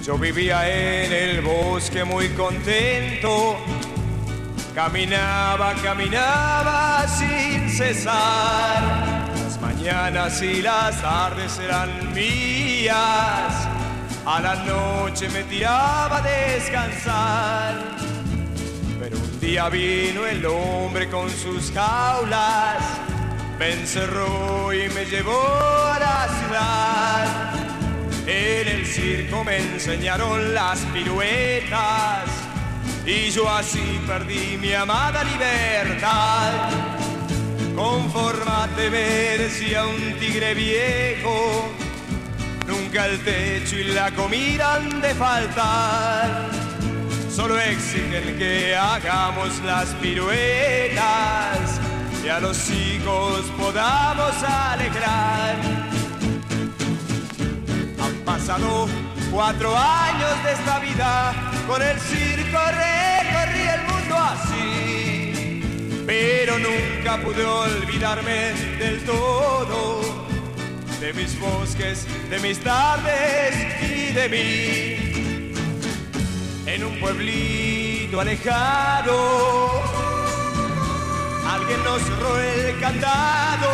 [0.09, 3.59] Yo vivía en el bosque muy contento,
[4.73, 9.27] caminaba, caminaba sin cesar.
[9.35, 13.67] Las mañanas y las tardes eran mías,
[14.25, 17.75] a la noche me tiraba a descansar.
[18.99, 22.81] Pero un día vino el hombre con sus jaulas,
[23.59, 27.68] me encerró y me llevó a la ciudad.
[28.31, 32.29] En el circo me enseñaron las piruetas
[33.03, 36.69] y yo así perdí mi amada libertad.
[37.75, 41.73] Confórmate, me decía un tigre viejo,
[42.67, 46.51] nunca el techo y la comida han de faltar.
[47.35, 51.79] Solo exigen que hagamos las piruetas
[52.23, 55.88] y a los hijos podamos alegrar
[58.29, 58.87] pasado
[59.31, 61.33] cuatro años de esta vida,
[61.67, 70.01] con el circo recorrí el mundo así, pero nunca pude olvidarme del todo,
[70.99, 75.53] de mis bosques, de mis tardes y de mí.
[76.67, 79.71] En un pueblito alejado,
[81.51, 83.71] alguien nos cerró el candado,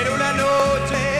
[0.00, 1.19] era una noche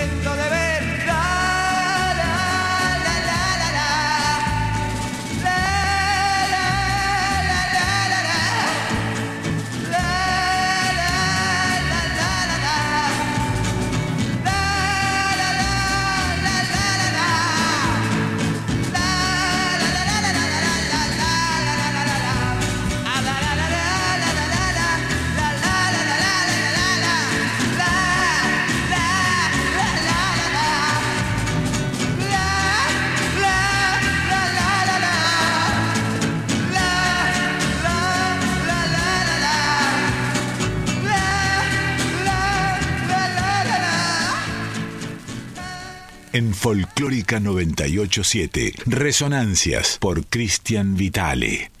[46.33, 48.73] en Folclórica 987.
[48.85, 51.71] Resonancias por Cristian Vitale.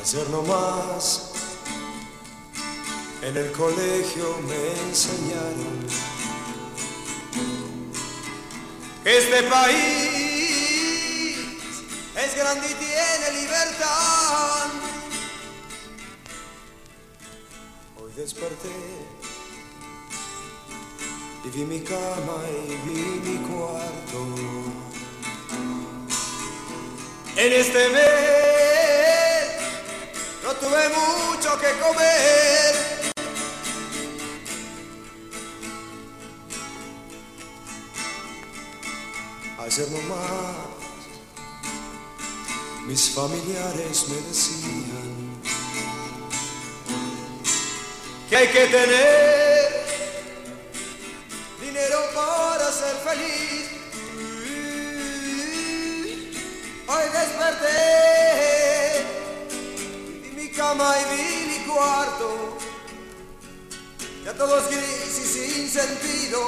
[0.00, 1.32] Ayer nomás
[3.22, 5.86] en el colegio me enseñaron
[9.02, 10.44] que este país
[12.16, 15.03] es grande y tiene libertad.
[18.16, 18.68] Desperté
[21.44, 24.20] y vi mi cama y vi mi cuarto.
[27.36, 28.04] En este mes
[30.44, 32.74] no tuve mucho que comer.
[39.58, 40.74] Ayer nomás
[42.86, 45.13] mis familiares me decían
[48.28, 49.84] que hay que tener
[51.60, 53.70] dinero para ser feliz.
[56.86, 59.04] Hoy desperté,
[60.22, 62.58] vi mi cama y vi mi cuarto,
[64.24, 66.40] ya todos gris y sin sentido,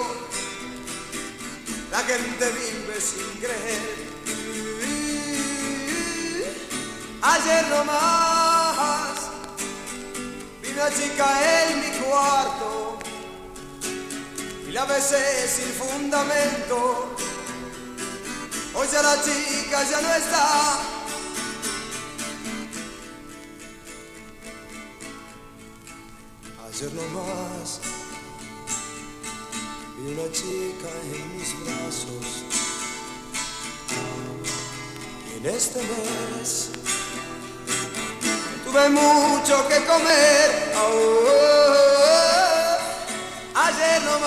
[1.91, 4.07] la gente vive sin creer.
[7.23, 9.26] Ayer nomás
[10.77, 11.27] una chica
[11.71, 12.99] en mi cuarto
[14.73, 17.17] la besé sin fundamento.
[18.75, 20.79] Hoy ya la chica ya no está.
[26.69, 27.81] Ayer nomás
[29.97, 32.45] vi una chica en mis brazos.
[35.27, 36.71] Y en este mes
[38.77, 40.51] tuve mucho que comer.
[43.55, 44.27] ayer nomás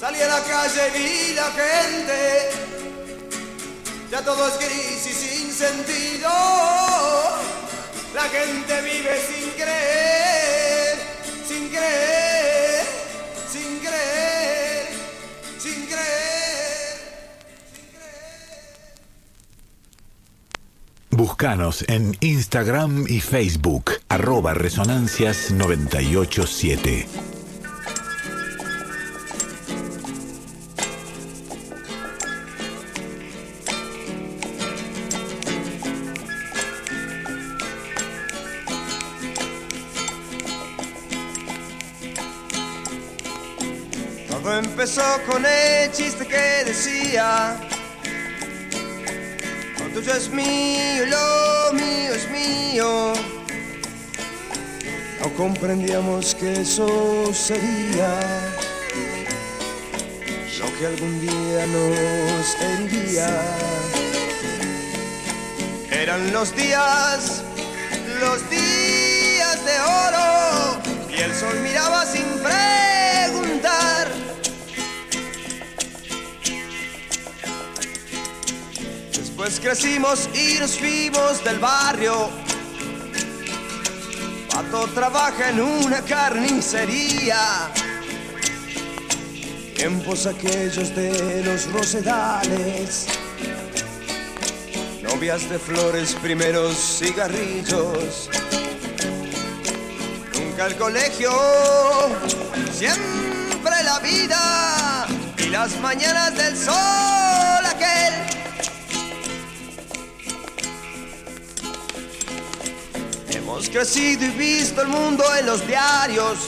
[0.00, 2.50] salí a la calle y vi la gente,
[4.10, 6.30] ya todo es gris y sin sentido,
[8.14, 10.98] la gente vive sin creer,
[11.48, 12.86] sin creer,
[13.52, 14.15] sin creer,
[21.16, 27.08] Búscanos en Instagram y Facebook, arroba Resonancias 987.
[44.28, 47.58] Todo empezó con el chiste que decía,
[50.06, 53.12] tuyo es mío, lo mío es mío.
[55.20, 58.20] No comprendíamos que eso sería
[60.60, 63.28] lo que algún día nos heriría.
[65.90, 67.42] Eran los días,
[68.20, 70.80] los días de oro,
[71.10, 72.85] y el sol miraba sin preguntar.
[79.46, 82.30] Después crecimos y nos fuimos del barrio.
[84.50, 87.70] Pato trabaja en una carnicería.
[89.76, 93.06] Tiempos aquellos de los rosedales.
[95.04, 98.28] Novias de flores, primeros cigarrillos.
[100.34, 101.30] Nunca el colegio,
[102.72, 105.06] siempre la vida
[105.38, 107.45] y las mañanas del sol
[113.76, 116.38] crecido y visto el mundo en los diarios.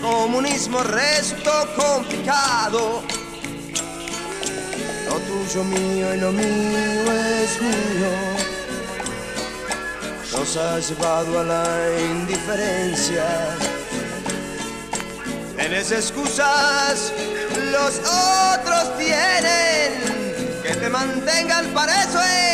[0.00, 3.02] Comunismo resto complicado.
[5.08, 8.12] Lo tuyo mío y lo mío es mío.
[10.30, 13.24] Nos ha llevado a la indiferencia.
[15.56, 17.12] Tienes excusas,
[17.72, 17.98] los
[18.54, 20.62] otros tienen.
[20.62, 22.51] Que te mantengan, para eso están.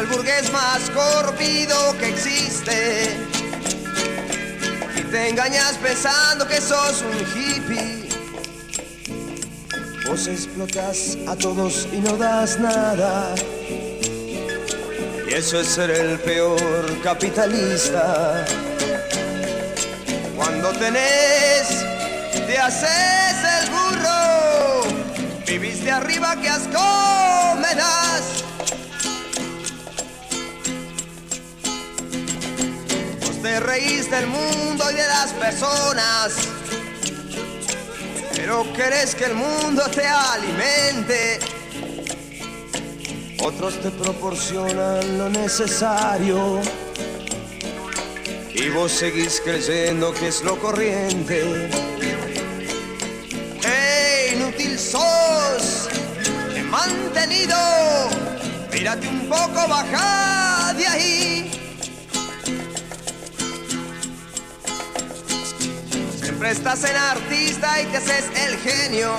[0.00, 3.16] El burgués más corrompido que existe.
[4.96, 8.08] Y te engañas pensando que sos un hippie.
[10.06, 13.34] Vos explotas a todos y no das nada.
[15.28, 18.44] Y eso es ser el peor capitalista.
[20.34, 21.68] Cuando tenés,
[22.46, 24.82] te haces el burro.
[25.46, 27.70] Vivís de arriba que asco me.
[33.50, 36.34] Te reís del mundo y de las personas.
[38.36, 41.40] Pero querés que el mundo te alimente.
[43.42, 46.60] Otros te proporcionan lo necesario.
[48.54, 51.42] Y vos seguís creyendo que es lo corriente.
[53.64, 55.88] ¡Ey, inútil sos!
[56.54, 57.56] He mantenido.
[58.72, 61.69] Mírate un poco, baja de ahí.
[66.40, 69.12] Siempre en artista y te haces el genio.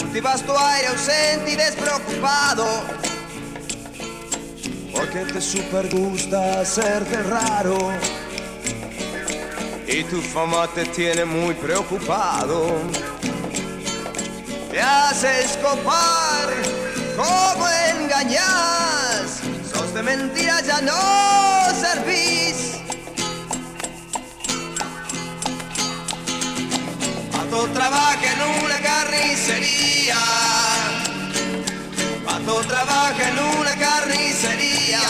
[0.00, 2.66] Cultivas tu aire ausente y despreocupado.
[4.92, 7.92] Porque te super gusta hacerte raro.
[9.86, 12.74] Y tu fama te tiene muy preocupado.
[14.72, 16.48] Te haces copar,
[17.16, 19.42] como engañas.
[19.72, 22.53] Sos de mentira, ya no servís.
[27.54, 30.16] Pato trabaja en una carnicería.
[32.26, 35.00] Pato trabaja en una carnicería.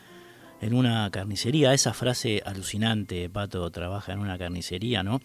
[0.61, 5.22] en una carnicería, esa frase alucinante, Pato trabaja en una carnicería, ¿no?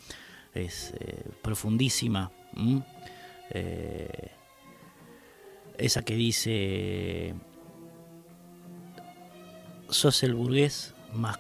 [0.54, 0.94] Es
[1.42, 2.32] profundísima.
[3.52, 4.32] Eh,
[5.78, 7.36] esa que dice,
[9.90, 11.40] sos el burgués más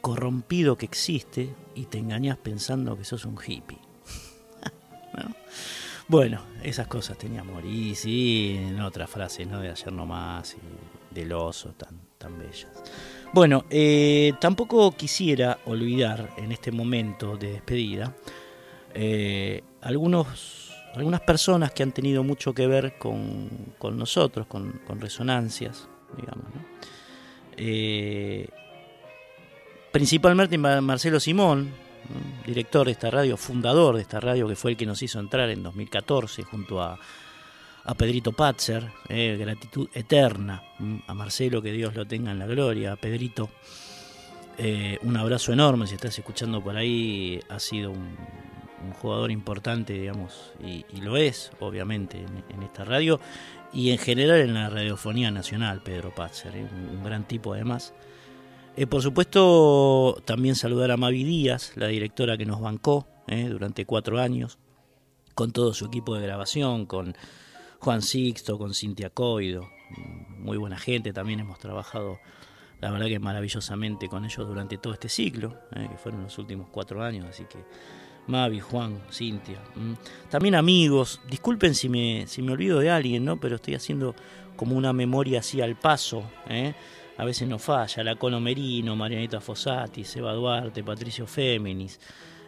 [0.00, 3.78] corrompido que existe y te engañas pensando que sos un hippie.
[5.16, 5.34] ¿No?
[6.08, 9.60] Bueno, esas cosas tenía Morís y en otras frases, ¿no?
[9.60, 12.68] De ayer nomás y del oso tan, tan bellas.
[13.32, 18.14] Bueno, eh, tampoco quisiera olvidar en este momento de despedida
[18.94, 20.65] eh, algunos,
[20.96, 26.44] algunas personas que han tenido mucho que ver con, con nosotros, con, resonancias, digamos.
[26.54, 26.60] ¿no?
[27.56, 28.48] Eh,
[29.92, 31.70] principalmente Mar- Marcelo Simón,
[32.46, 35.50] director de esta radio, fundador de esta radio, que fue el que nos hizo entrar
[35.50, 36.98] en 2014 junto a,
[37.84, 40.62] a Pedrito Patzer, eh, gratitud eterna
[41.06, 43.50] a Marcelo, que Dios lo tenga en la gloria, a Pedrito,
[44.58, 48.16] eh, un abrazo enorme, si estás escuchando por ahí, ha sido un,
[48.86, 53.20] un jugador importante, digamos, y, y lo es, obviamente, en, en esta radio,
[53.72, 56.64] y en general en la radiofonía nacional, Pedro Patzer, ¿eh?
[56.64, 57.92] un, un gran tipo además.
[58.76, 63.86] Eh, por supuesto, también saludar a Mavi Díaz, la directora que nos bancó eh, durante
[63.86, 64.58] cuatro años,
[65.34, 67.16] con todo su equipo de grabación, con
[67.80, 69.68] Juan Sixto, con Cintia Coido,
[70.38, 72.18] muy buena gente, también hemos trabajado,
[72.80, 76.68] la verdad que maravillosamente con ellos durante todo este ciclo, eh, que fueron los últimos
[76.70, 77.58] cuatro años, así que
[78.26, 79.58] Mavi, Juan, Cintia.
[80.30, 83.38] También amigos, disculpen si me, si me olvido de alguien, ¿no?
[83.38, 84.14] Pero estoy haciendo
[84.56, 86.74] como una memoria así al paso, ¿eh?
[87.18, 91.98] A veces no falla, la Cono Merino, Marianita Fossati, Seba Duarte, Patricio Féminis,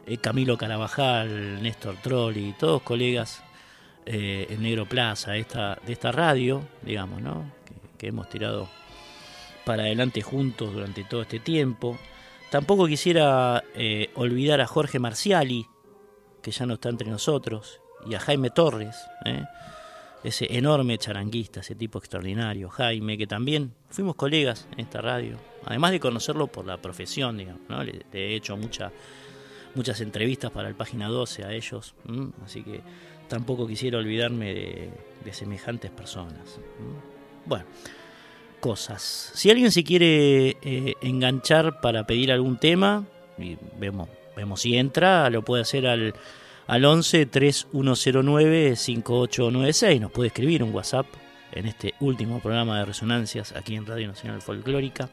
[0.06, 3.42] eh, Camilo Carabajal, Néstor Trolli, todos colegas
[4.10, 7.50] eh, el Negro Plaza esta, de esta radio, digamos, ¿no?
[7.98, 8.70] que, hemos tirado
[9.66, 11.98] para adelante juntos durante todo este tiempo.
[12.50, 15.66] Tampoco quisiera eh, olvidar a Jorge Marciali,
[16.42, 18.96] que ya no está entre nosotros, y a Jaime Torres,
[19.26, 19.44] ¿eh?
[20.24, 25.92] ese enorme charanguista, ese tipo extraordinario, Jaime, que también fuimos colegas en esta radio, además
[25.92, 27.84] de conocerlo por la profesión, digamos, ¿no?
[27.84, 28.90] le, he hecho mucha,
[29.74, 31.94] muchas entrevistas para el Página 12 a ellos,
[32.44, 32.80] así que
[33.28, 36.58] tampoco quisiera olvidarme de, semejantes personas.
[37.44, 37.66] Bueno,
[38.60, 39.30] cosas.
[39.34, 43.04] Si alguien se quiere eh, enganchar para pedir algún tema,
[43.38, 46.14] y vemos, vemos si entra, lo puede hacer al,
[46.66, 50.00] al 11 3109 5896.
[50.00, 51.06] Nos puede escribir un WhatsApp
[51.52, 55.08] en este último programa de resonancias aquí en Radio Nacional Folclórica.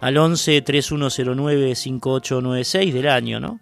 [0.00, 3.60] Al 11 3109 5896 del año, ¿no?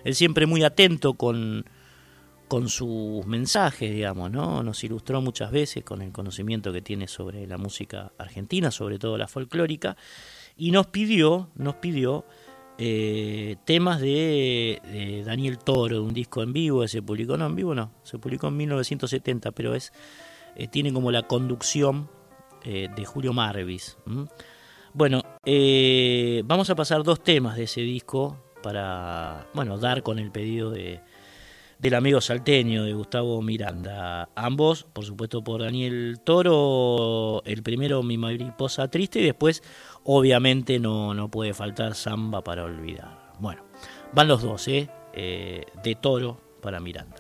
[0.04, 1.66] Él siempre muy atento con
[2.50, 4.64] con sus mensajes, digamos, ¿no?
[4.64, 9.16] Nos ilustró muchas veces con el conocimiento que tiene sobre la música argentina, sobre todo
[9.16, 9.96] la folclórica,
[10.56, 12.24] y nos pidió, nos pidió
[12.76, 17.72] eh, temas de, Daniel Toro, un disco en vivo, que se publicó, no en vivo
[17.72, 19.92] no, se publicó en 1970, pero es
[20.56, 22.10] eh, tiene como la conducción
[22.64, 23.96] eh, de Julio Marvis.
[24.92, 25.22] Bueno,
[26.48, 31.00] vamos a pasar dos temas de ese disco para, bueno, dar con el pedido de
[31.80, 34.28] del amigo salteño de Gustavo Miranda.
[34.34, 39.62] Ambos, por supuesto, por Daniel Toro, el primero Mi mariposa triste y después,
[40.04, 43.32] obviamente, no, no puede faltar Samba para olvidar.
[43.38, 43.64] Bueno,
[44.12, 44.90] van los dos, ¿eh?
[45.14, 47.16] eh de Toro para Miranda.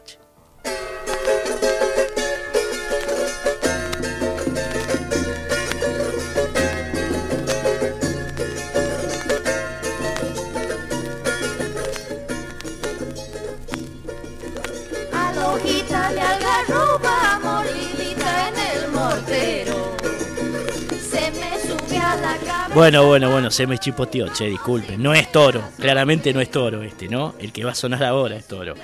[22.72, 25.02] Bueno, bueno, bueno, se me chipoteó, che, disculpen.
[25.02, 27.34] No es toro, claramente no es toro este, ¿no?
[27.40, 28.74] El que va a sonar ahora es toro.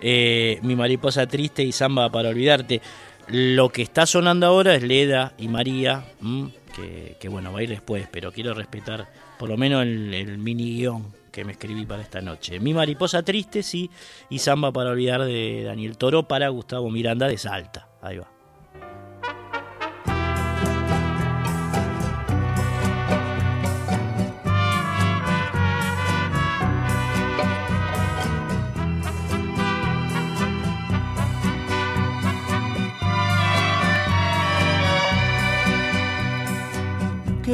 [0.00, 2.82] Eh, mi mariposa triste y samba para olvidarte.
[3.28, 6.04] Lo que está sonando ahora es Leda y María,
[7.18, 9.08] que, bueno, va a ir después, pero quiero respetar
[9.38, 12.60] por lo menos el, el mini guion que me escribí para esta noche.
[12.60, 13.90] Mi mariposa triste, sí,
[14.28, 17.88] y samba para olvidar de Daniel Toro para Gustavo Miranda de Salta.
[18.02, 18.33] Ahí va.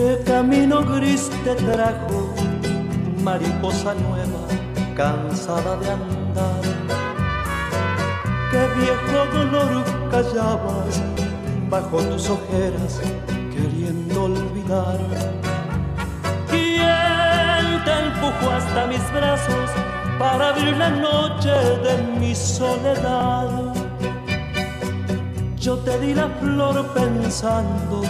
[0.00, 2.32] ¿Qué camino gris te trajo,
[3.22, 4.42] mariposa nueva,
[4.96, 6.62] cansada de andar?
[8.50, 11.02] ¿Qué viejo dolor callabas
[11.68, 13.02] bajo tus ojeras,
[13.52, 14.98] queriendo olvidar?
[16.48, 19.70] ¿Quién te empujó hasta mis brazos
[20.18, 21.50] para abrir la noche
[21.84, 23.74] de mi soledad?
[25.58, 28.00] Yo te di la flor pensando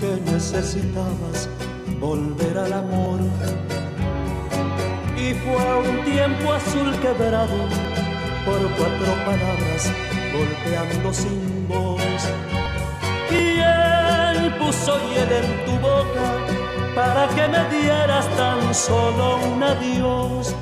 [0.00, 1.48] que necesitabas
[2.00, 3.20] volver al amor.
[5.14, 7.58] Y fue un tiempo azul quebrado
[8.46, 9.92] por cuatro palabras
[10.32, 12.22] golpeando sin voz.
[13.30, 16.28] Y él puso hiel en tu boca
[16.94, 20.54] para que me dieras tan solo un adiós.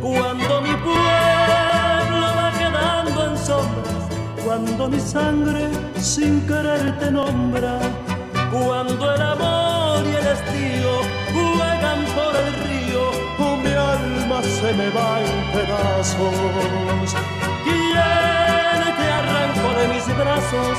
[0.00, 4.04] Cuando mi pueblo va quedando en sombras,
[4.44, 5.68] cuando mi sangre
[6.00, 7.78] sin querer te nombra
[8.50, 13.02] cuando el amor y el estío juegan por el río,
[13.62, 16.34] mi alma se me va en pedazos.
[17.64, 20.76] ¿Quién te arrancó de mis brazos,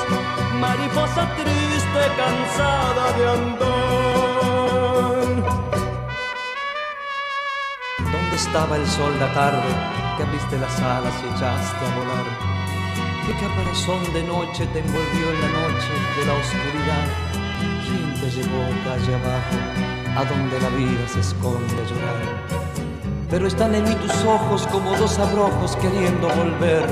[0.59, 3.69] mariposa triste, cansada de andar?
[7.99, 9.69] ¿Dónde estaba el sol la tarde
[10.17, 12.27] que abriste las alas y echaste a volar?
[13.25, 17.28] ¿Qué caparazón de noche te envolvió en la noche de la oscuridad?
[18.29, 19.57] Llevó calle abajo,
[20.17, 22.69] a donde la vida se esconde a llorar.
[23.29, 26.85] Pero están en mí tus ojos como dos abrojos queriendo volver,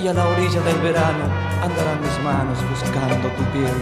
[0.00, 1.24] y a la orilla del verano
[1.62, 3.78] andarán mis manos buscando tu piel.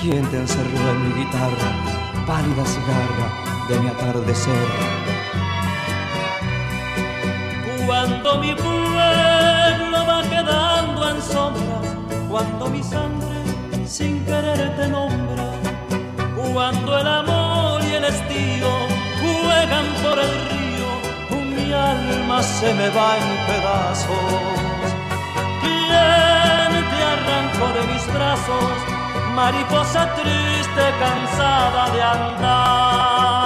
[0.00, 1.96] ¿Quién te encerró en mi guitarra?
[2.26, 3.28] pálida cigarra
[3.68, 4.68] de mi atardecer.
[7.86, 11.80] Cuando mi pueblo va quedando en sombra,
[12.28, 13.36] cuando mi sangre
[13.86, 15.45] sin querer te nombra,
[16.56, 18.70] cuando el amor y el estío
[19.20, 20.90] juegan por el río,
[21.54, 24.32] mi alma se me va en pedazos.
[25.60, 28.96] ¿Quién te arrancó de mis brazos?
[29.34, 33.45] mariposa triste, cansada de andar.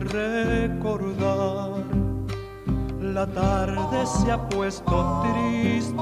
[0.00, 1.84] Recordar.
[3.00, 5.94] La tarde se ha puesto triste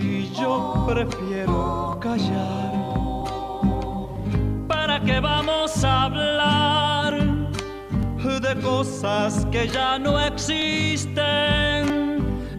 [0.00, 2.78] y yo prefiero callar
[5.04, 7.14] que vamos a hablar
[8.40, 11.26] de cosas que ya no existen.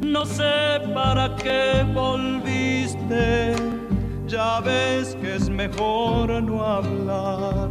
[0.01, 3.55] No sé para qué volviste,
[4.27, 7.68] ya ves que es mejor no hablar.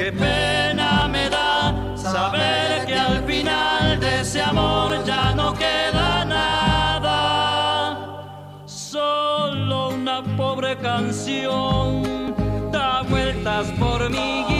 [0.00, 7.98] Qué pena me da saber que al final de ese amor ya no queda nada,
[8.64, 12.00] solo una pobre canción
[13.78, 14.59] por mi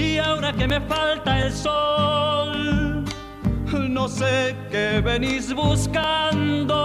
[0.00, 3.04] Y ahora que me falta el sol,
[3.96, 6.78] no sé qué venís buscando,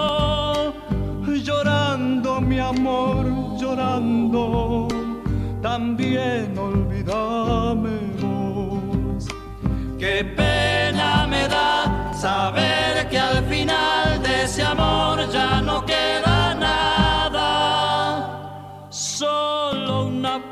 [1.47, 3.26] llorando mi amor,
[3.57, 4.89] llorando,
[5.61, 9.30] también olvídame vos.
[9.97, 16.36] Qué pena me da saber que al final de ese amor ya no queda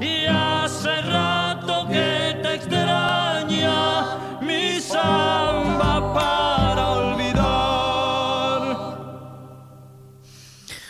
[0.00, 7.40] y hace rato que te extraña mi samba para olvidar.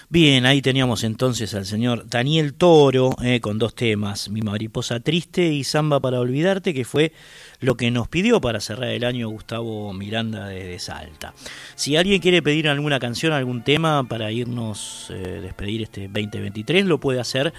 [0.09, 5.49] Bien, ahí teníamos entonces al señor Daniel Toro eh, con dos temas, Mi mariposa triste
[5.49, 7.13] y Samba para olvidarte, que fue
[7.61, 11.35] lo que nos pidió para cerrar el año Gustavo Miranda de, Salta.
[11.75, 16.99] Si alguien quiere pedir alguna canción, algún tema para irnos, eh, despedir este 2023, lo
[16.99, 17.53] puede hacer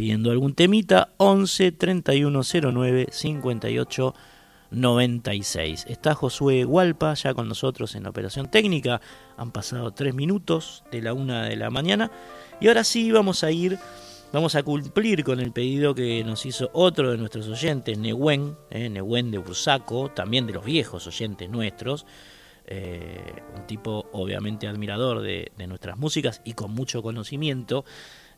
[0.00, 4.14] pidiendo algún temita, 11 3109 58
[4.70, 5.84] 96.
[5.90, 9.02] Está Josué Hualpa ya con nosotros en la operación técnica.
[9.36, 12.10] Han pasado tres minutos de la una de la mañana.
[12.62, 13.78] Y ahora sí vamos a ir,
[14.32, 18.88] vamos a cumplir con el pedido que nos hizo otro de nuestros oyentes, Nehuen, eh,
[18.88, 22.06] de Bursaco, también de los viejos oyentes nuestros.
[22.64, 27.84] Eh, un tipo obviamente admirador de nuestras músicas y con mucho conocimiento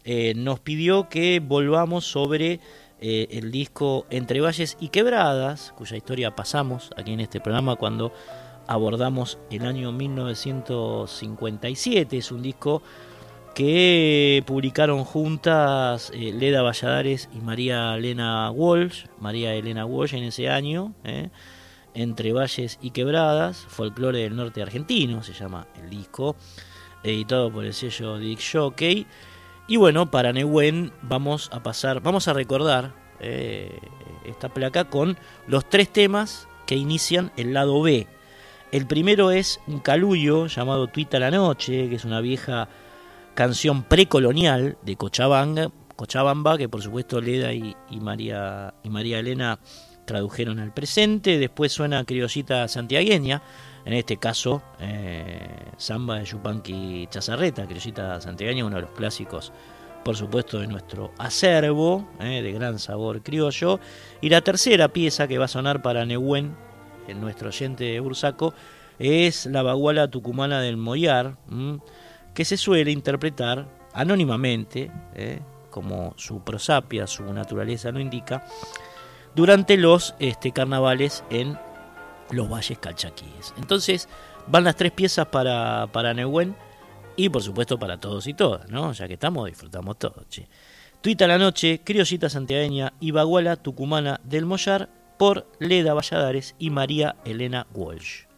[0.05, 2.61] eh, nos pidió que volvamos sobre
[3.01, 8.13] eh, el disco Entre Valles y Quebradas, cuya historia pasamos aquí en este programa cuando
[8.67, 12.17] abordamos el año 1957.
[12.17, 12.83] Es un disco
[13.55, 20.49] que publicaron juntas eh, Leda Valladares y María Elena Walsh, María Elena Walsh en ese
[20.49, 20.95] año,
[21.95, 26.35] Entre Valles y Quebradas, Folclore del Norte Argentino, se llama el disco,
[27.05, 29.07] editado por el sello Dick Jockey.
[29.67, 33.79] Y bueno, para Neuwen vamos a pasar, vamos a recordar eh,
[34.25, 38.07] esta placa con los tres temas que inician el lado B.
[38.73, 42.69] El primero es un calullo llamado Tuita la Noche, que es una vieja
[43.35, 49.59] canción precolonial de Cochabamba, Cochabamba que por supuesto Leda y, María, y María Elena
[50.07, 51.39] tradujeron al presente.
[51.39, 53.43] Después suena Criollita Santiagueña,
[53.85, 59.53] en este caso eh, Samba de Yupanqui Chazarreta, Criollita Santiagueña, uno de los clásicos
[60.03, 63.81] por supuesto de nuestro acervo eh, de gran sabor criollo.
[64.21, 66.55] Y la tercera pieza que va a sonar para Nehuen,
[67.09, 68.55] en nuestro oyente de Bursaco,
[68.99, 71.37] es la baguala tucumana del Moyar,
[72.35, 78.45] que se suele interpretar anónimamente, eh, como su prosapia, su naturaleza lo indica,
[79.35, 81.59] durante los este, carnavales en
[82.33, 83.55] los valles calchaquíes.
[83.57, 84.09] Entonces
[84.49, 86.57] van las tres piezas para, para Nehuen
[87.17, 88.93] y por supuesto para todos y todas, ¿no?
[88.93, 90.49] Ya que estamos, disfrutamos todos, che.
[91.01, 97.17] Tuita la noche, Criollita Santiagueña y Baguala Tucumana del Mollar por Leda Valladares y María
[97.25, 98.32] Elena Walsh.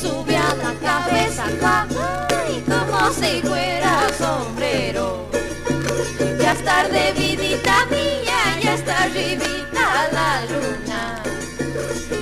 [0.00, 1.44] Sube a la cabeza,
[2.54, 5.26] y como si fuera sombrero.
[6.38, 11.22] Ya es tarde, vidita mía, ya está arribita la luna.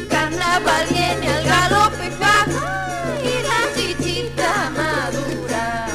[0.09, 2.07] Carnaval viene al galope,
[3.25, 5.87] y la chichita madura.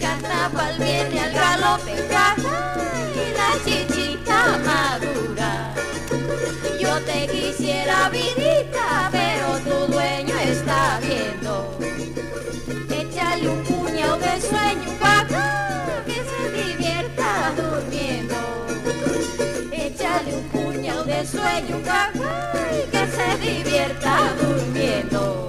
[0.00, 5.74] Carnaval viene al galope, y la chichita madura.
[6.80, 8.41] Yo te quisiera, vidita,
[21.26, 22.52] sueño, papá,
[22.90, 25.48] que se divierta durmiendo.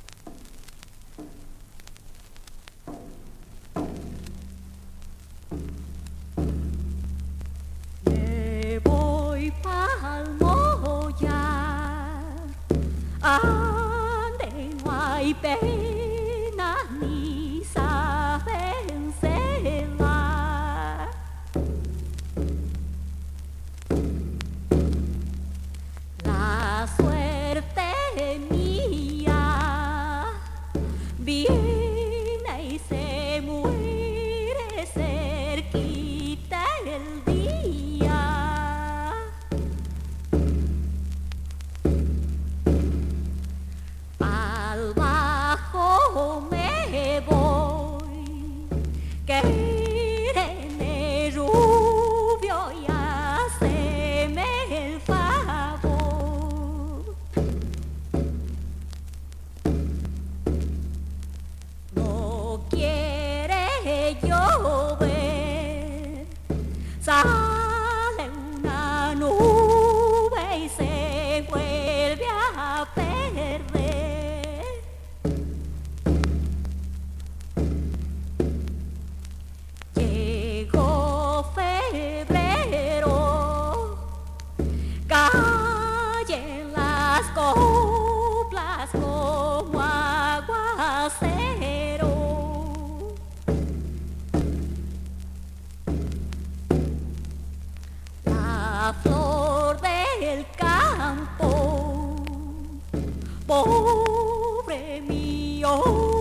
[105.61, 106.20] Mi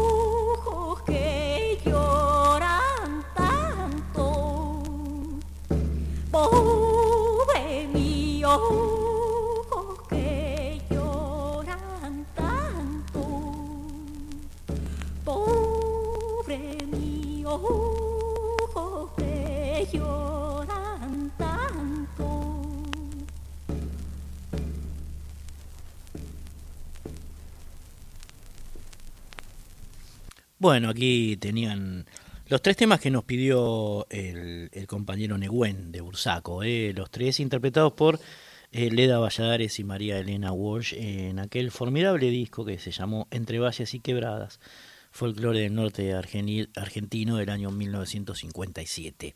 [30.60, 32.04] Bueno, aquí tenían
[32.48, 36.92] los tres temas que nos pidió el, compañero Neguen de Bursaco, ¿eh?
[36.94, 38.20] los tres interpretados por
[38.70, 43.58] eh, Leda Valladares y María Elena Walsh en aquel formidable disco que se llamó Entre
[43.58, 44.60] Valles y Quebradas,
[45.10, 49.32] folclore del norte argentino del año 1957.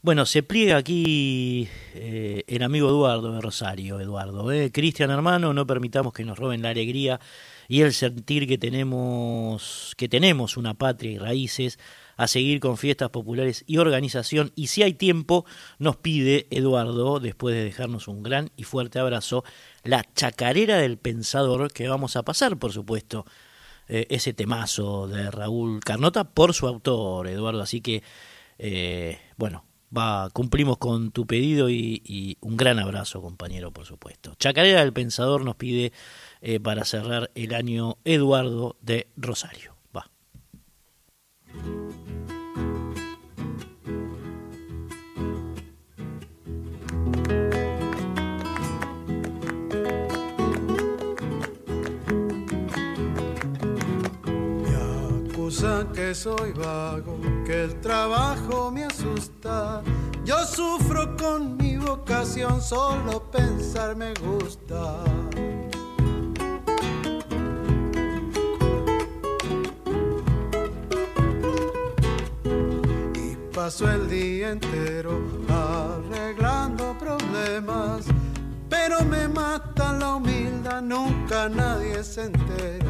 [0.00, 4.50] Bueno, se pliega aquí eh, el amigo Eduardo de Rosario, Eduardo.
[4.50, 4.70] ¿eh?
[4.72, 7.20] Cristian hermano, no permitamos que nos roben la alegría
[7.68, 11.78] y el sentir que tenemos, que tenemos una patria y raíces
[12.16, 14.52] a seguir con fiestas populares y organización.
[14.54, 15.44] Y si hay tiempo,
[15.78, 19.44] nos pide Eduardo, después de dejarnos un gran y fuerte abrazo,
[19.82, 23.26] la chacarera del pensador que vamos a pasar, por supuesto,
[23.88, 27.60] eh, ese temazo de Raúl Carnota por su autor, Eduardo.
[27.60, 28.02] Así que,
[28.58, 29.64] eh, bueno,
[29.96, 34.34] va, cumplimos con tu pedido y, y un gran abrazo, compañero, por supuesto.
[34.38, 35.92] Chacarera del Pensador nos pide
[36.46, 39.74] eh, para cerrar el año Eduardo de Rosario.
[39.96, 40.10] Va.
[55.94, 59.82] Que soy vago, que el trabajo me asusta.
[60.24, 65.04] Yo sufro con mi vocación, solo pensar me gusta.
[73.64, 78.04] Paso el día entero arreglando problemas,
[78.68, 82.84] pero me mata la humildad, nunca nadie se entera.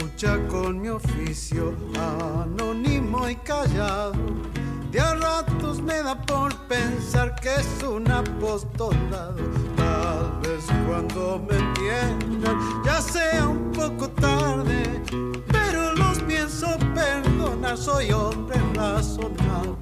[0.00, 4.47] lucha con mi oficio, anónimo y callado.
[4.90, 9.36] De a ratos me da por pensar que es un apostolado.
[9.76, 15.02] Tal vez cuando me entiendan ya sea un poco tarde,
[15.48, 19.76] pero los pienso perdonar, soy hombre razonable.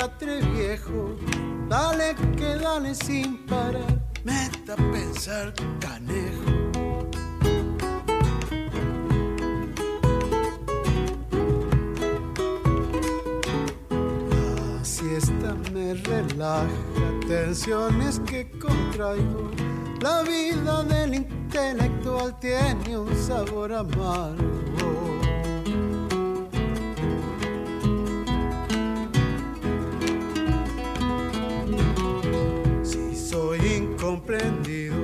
[0.00, 1.14] Catre viejo.
[1.68, 6.50] Dale que dale sin parar, meta a pensar canejo.
[14.30, 16.70] La siesta me relaja,
[17.28, 19.50] tensiones que contraigo.
[20.00, 24.99] La vida del intelectual tiene un sabor amargo.
[34.10, 34.96] Incomprendido,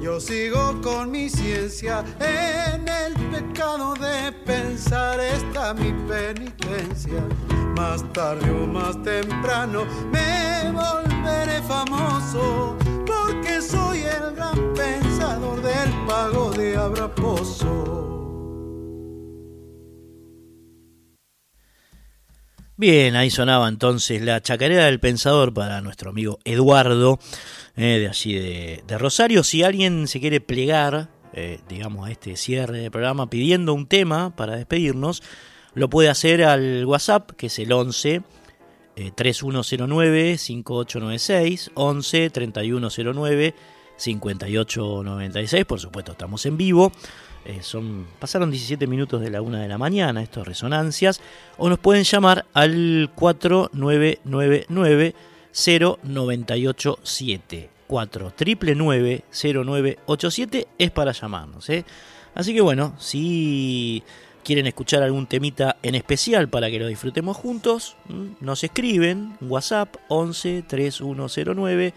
[0.00, 2.02] yo sigo con mi ciencia.
[2.18, 7.22] En el pecado de pensar está mi penitencia.
[7.76, 12.76] Más tarde o más temprano me volveré famoso.
[13.06, 18.19] Porque soy el gran pensador del pago de Abraposo.
[22.80, 27.18] Bien, ahí sonaba entonces la chacarera del pensador para nuestro amigo Eduardo,
[27.76, 29.44] eh, de allí de, Rosario.
[29.44, 34.34] Si alguien se quiere plegar, eh, digamos, a este cierre de programa pidiendo un tema
[34.34, 35.22] para despedirnos,
[35.74, 38.22] lo puede hacer al WhatsApp, que es el 11
[38.96, 43.54] eh, 3109-5896, 11 3109
[43.98, 45.66] 5896.
[45.66, 46.92] Por supuesto, estamos en vivo.
[47.44, 51.20] Eh, son, pasaron 17 minutos de la una de la mañana, estos resonancias,
[51.56, 55.14] o nos pueden llamar al 4999
[55.52, 61.68] 0987 4999 0987 es para llamarnos.
[61.70, 61.84] ¿eh?
[62.34, 64.02] Así que bueno, si
[64.44, 67.96] quieren escuchar algún temita en especial para que lo disfrutemos juntos,
[68.40, 71.94] nos escriben WhatsApp 11 3109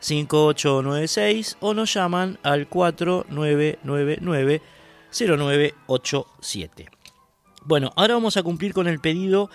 [0.00, 4.62] 5896 o nos llaman al 4999
[5.12, 6.86] 0987.
[7.64, 9.50] Bueno, ahora vamos a cumplir con el pedido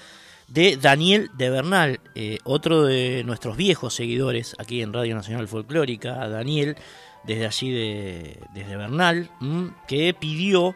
[0.48, 6.28] de Daniel de Bernal, eh, otro de nuestros viejos seguidores aquí en Radio Nacional Folclórica,
[6.28, 6.76] Daniel,
[7.24, 9.32] desde allí de, desde Bernal,
[9.88, 10.76] que pidió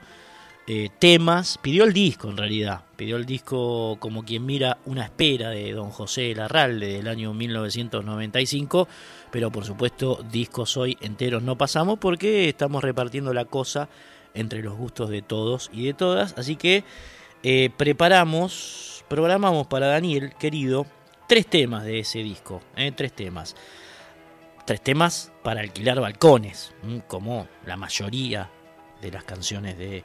[0.66, 5.50] eh, temas, pidió el disco en realidad, pidió el disco como quien mira una espera
[5.50, 8.88] de don José Larralde del año 1995,
[9.32, 13.88] pero por supuesto discos hoy enteros no pasamos porque estamos repartiendo la cosa
[14.38, 16.84] entre los gustos de todos y de todas, así que
[17.44, 20.86] eh, preparamos, programamos para Daniel, querido,
[21.28, 23.56] tres temas de ese disco, eh, tres temas.
[24.66, 28.50] Tres temas para alquilar balcones, mm, como la mayoría
[29.02, 30.04] de las canciones de,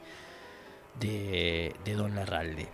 [0.99, 2.69] de, de Don Larralde.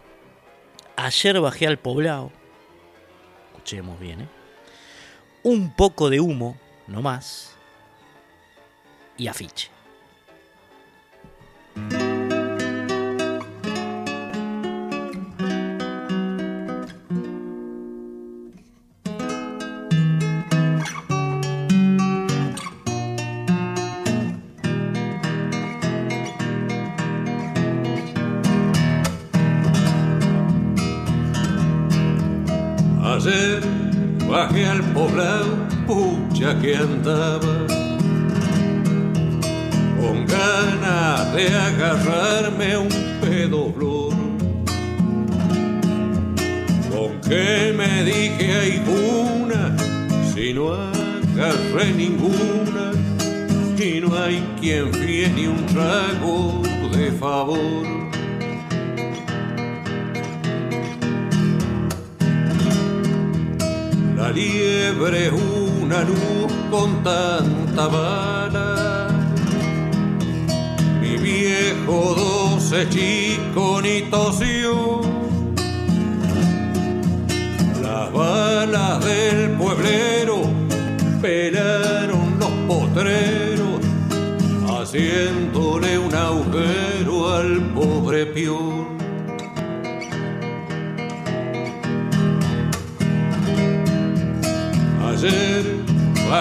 [0.95, 2.31] Ayer bajé al poblado,
[3.51, 4.27] escuchemos bien, ¿eh?
[5.43, 6.57] un poco de humo,
[6.87, 7.55] no más,
[9.17, 9.78] y afiche.
[36.57, 37.67] Que andaba
[39.99, 42.89] con ganas de agarrarme un
[43.21, 44.13] pedo flor.
[46.89, 49.75] Con que me dije hay una,
[50.33, 52.93] si no agarré ninguna,
[53.77, 57.85] y no hay quien fíe ni un trago de favor.
[64.17, 65.29] La liebre
[65.89, 69.07] una luz con tanta bala.
[71.01, 75.01] Mi viejo doce chico ni tosió.
[77.81, 80.43] Las balas del pueblero
[81.23, 83.81] pelaron los potreros,
[84.69, 88.98] haciéndole un agujero al pobre pior.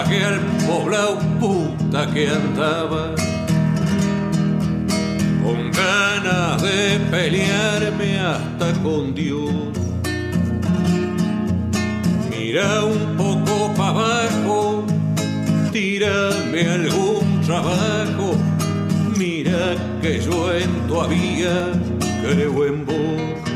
[0.09, 3.13] Bajé al poblado puta que andaba
[5.43, 9.51] con ganas de pelearme hasta con Dios.
[12.29, 14.85] Mira un poco para abajo,
[15.71, 18.35] tírame algún trabajo.
[19.15, 21.71] Mira que yo en todavía
[22.23, 23.48] creo en vos.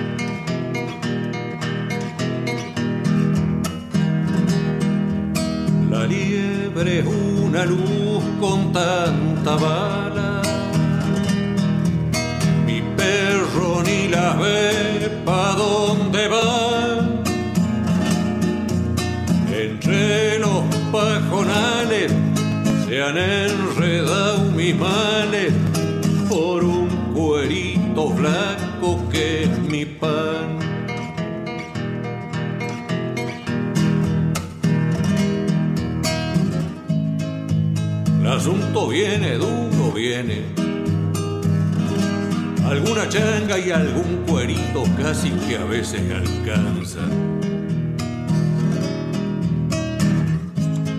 [6.86, 10.42] Una luz con tanta bala.
[12.66, 17.22] Mi perro ni la ve pa' dónde va.
[19.50, 22.12] Entre los pajonales
[22.86, 25.54] se han enredado mis males
[26.28, 30.43] por un cuerito blanco que es mi pan.
[38.74, 40.42] Asunto viene, duro viene.
[42.66, 47.02] Alguna changa y algún cuerito casi que a veces alcanza.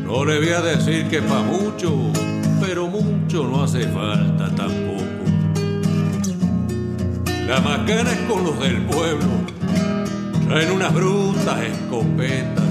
[0.04, 2.12] No le voy a decir que pa' mucho,
[2.60, 5.02] pero mucho no hace falta tampoco.
[7.48, 9.28] La macana es con los del pueblo,
[10.48, 12.63] traen unas brutas escopetas.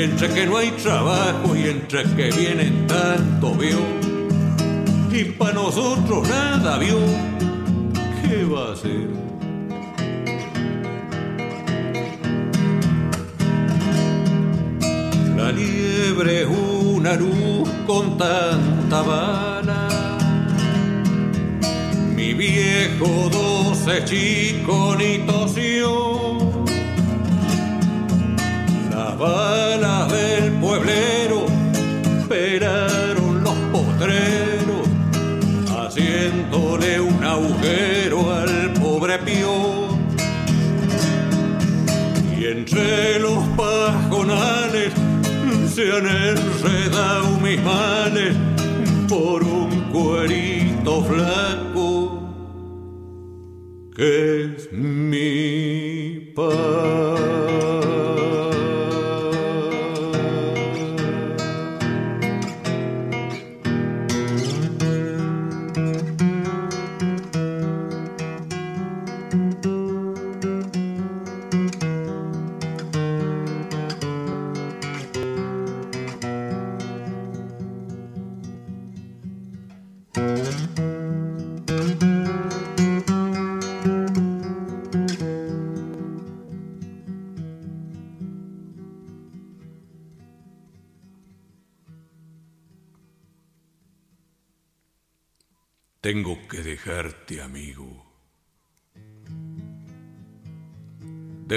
[0.00, 3.80] Entre que no hay trabajo y entre que vienen tanto, vio.
[5.10, 7.00] Y para nosotros nada, vio.
[8.22, 9.08] ¿Qué va a hacer?
[15.36, 19.88] La liebre es una luz con tanta bala.
[22.14, 26.37] Mi viejo doce chico ni tosió
[29.18, 31.46] balas del pueblero
[32.28, 34.86] pelaron los potreros,
[35.76, 39.88] haciéndole un agujero al pobre pío.
[42.38, 44.92] Y entre los pajonales
[45.74, 48.34] se han enredado mis males
[49.08, 52.18] por un cuerito flaco
[53.96, 55.37] que es mi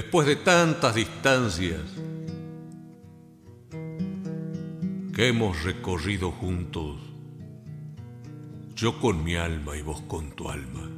[0.01, 1.79] Después de tantas distancias
[5.13, 6.97] que hemos recorrido juntos,
[8.75, 10.89] yo con mi alma y vos con tu alma.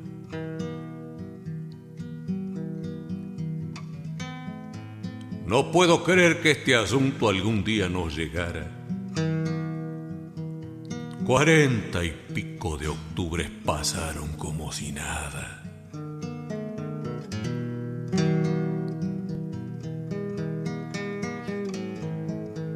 [5.48, 8.72] No puedo creer que este asunto algún día nos llegara.
[11.26, 15.53] Cuarenta y pico de octubres pasaron como si nada.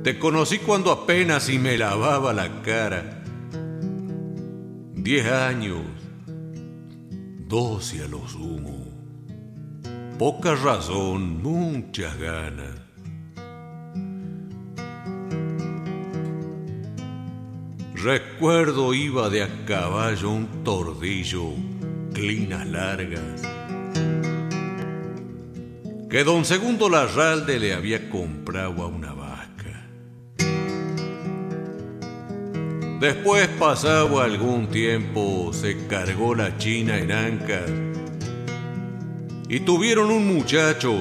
[0.07, 3.25] Te conocí cuando apenas y me lavaba la cara.
[4.93, 5.81] Diez años,
[7.39, 8.87] doce a lo sumo.
[10.17, 12.79] Poca razón, muchas ganas.
[17.95, 21.49] Recuerdo iba de a caballo un tordillo,
[22.13, 23.41] clinas largas,
[26.09, 29.26] que don Segundo Larralde le había comprado a una vasca.
[32.99, 37.69] Después, pasado algún tiempo, se cargó la china en ancas
[39.47, 40.95] y tuvieron un muchacho,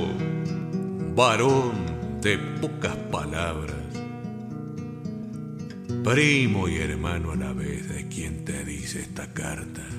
[1.15, 1.73] varón
[2.21, 3.77] de pocas palabras,
[6.05, 9.96] primo y hermano a la vez de quien te dice esta carta.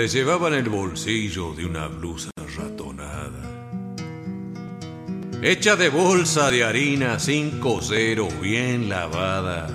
[0.00, 3.42] Te llevaba en el bolsillo de una blusa ratonada,
[5.42, 9.68] hecha de bolsa de harina sin cosero bien lavada,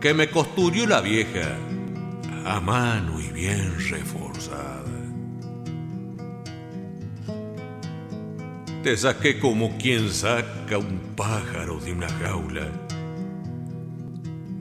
[0.00, 1.56] que me costurió la vieja
[2.44, 4.82] a mano y bien reforzada.
[8.82, 12.66] Te saqué como quien saca un pájaro de una jaula,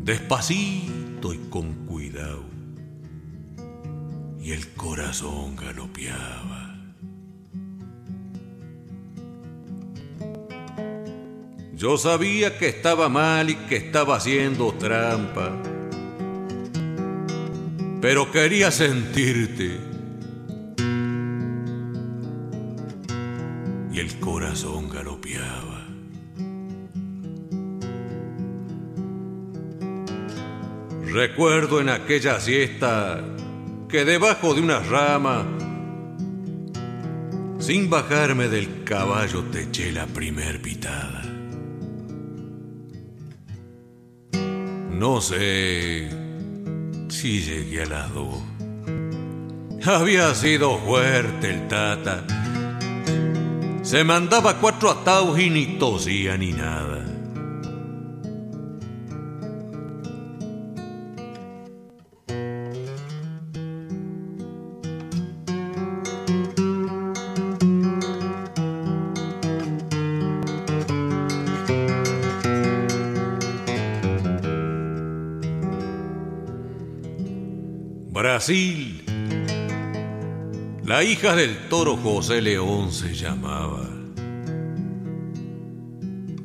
[0.04, 2.53] despacito y con cuidado
[4.44, 6.76] y el corazón galopeaba.
[11.74, 15.50] Yo sabía que estaba mal y que estaba haciendo trampa,
[18.02, 19.80] pero quería sentirte.
[23.94, 25.88] Y el corazón galopeaba.
[31.06, 33.24] Recuerdo en aquella siesta
[33.94, 35.46] que debajo de una rama,
[37.60, 41.22] sin bajarme del caballo, te eché la primer pitada.
[44.90, 46.10] No sé
[47.08, 48.42] si llegué a las dos.
[49.86, 52.26] Había sido fuerte el tata.
[53.84, 57.03] Se mandaba cuatro ataúdes y ni tosía ni nada.
[78.44, 79.06] Brasil.
[80.84, 83.90] La hija del toro José León se llamaba.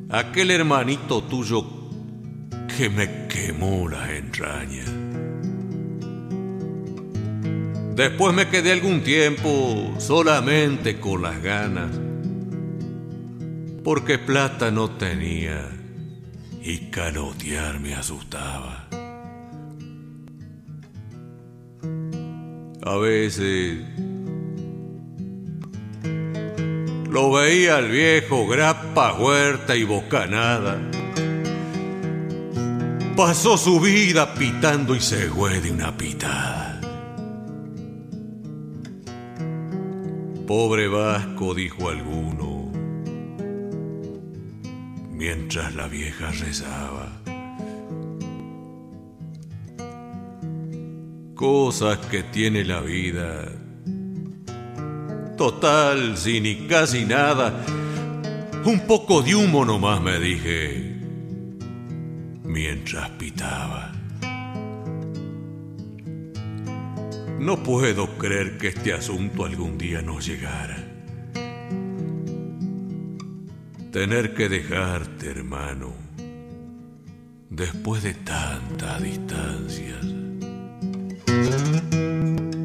[0.09, 1.65] Aquel hermanito tuyo
[2.77, 4.89] que me quemó las entrañas.
[7.97, 11.99] Después me quedé algún tiempo solamente con las ganas,
[13.83, 15.69] porque plata no tenía
[16.61, 18.88] y calotear me asustaba.
[22.89, 23.77] A veces
[27.07, 30.79] lo veía al viejo grapa, huerta y bocanada.
[33.15, 36.81] Pasó su vida pitando y se fue de una pitada.
[40.47, 42.71] Pobre Vasco, dijo alguno,
[45.11, 47.18] mientras la vieja rezaba.
[51.39, 53.45] Cosas que tiene la vida.
[55.37, 57.63] Total, sin ni casi nada.
[58.65, 60.99] Un poco de humo nomás me dije
[62.43, 63.93] mientras pitaba.
[67.39, 70.75] No puedo creer que este asunto algún día nos llegara.
[73.93, 75.93] Tener que dejarte, hermano,
[77.49, 80.18] después de tantas distancias.
[81.91, 82.58] Música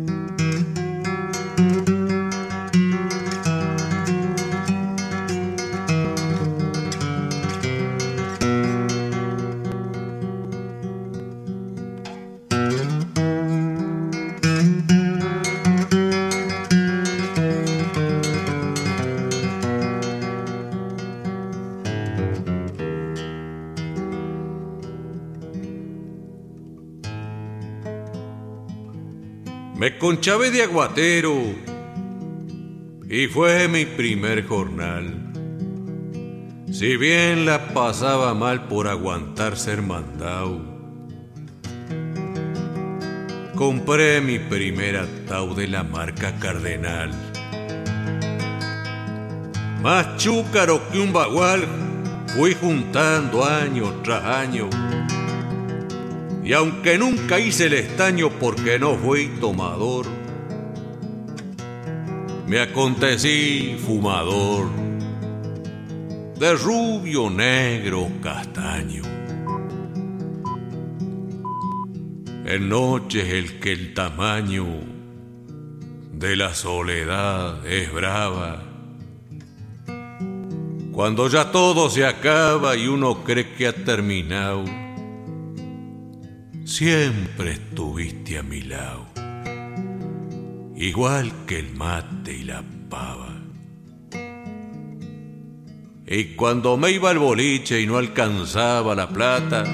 [30.14, 31.34] Me conchavé de aguatero
[33.10, 35.12] y fue mi primer jornal.
[36.70, 40.60] Si bien la pasaba mal por aguantar ser mandado,
[43.56, 47.10] compré mi primer ataúd de la marca Cardenal.
[49.82, 51.66] Más chúcaro que un bagual
[52.36, 54.70] fui juntando año tras año.
[56.44, 60.06] Y aunque nunca hice el estaño porque no fui tomador,
[62.46, 64.68] me acontecí fumador
[66.38, 69.02] de rubio, negro, castaño.
[72.44, 74.66] En noches el que el tamaño
[76.12, 78.62] de la soledad es brava.
[80.92, 84.64] Cuando ya todo se acaba y uno cree que ha terminado,
[86.64, 89.06] siempre estuviste a mi lado,
[90.74, 93.34] igual que el mate y la pava.
[96.06, 99.64] Y cuando me iba al boliche y no alcanzaba la plata,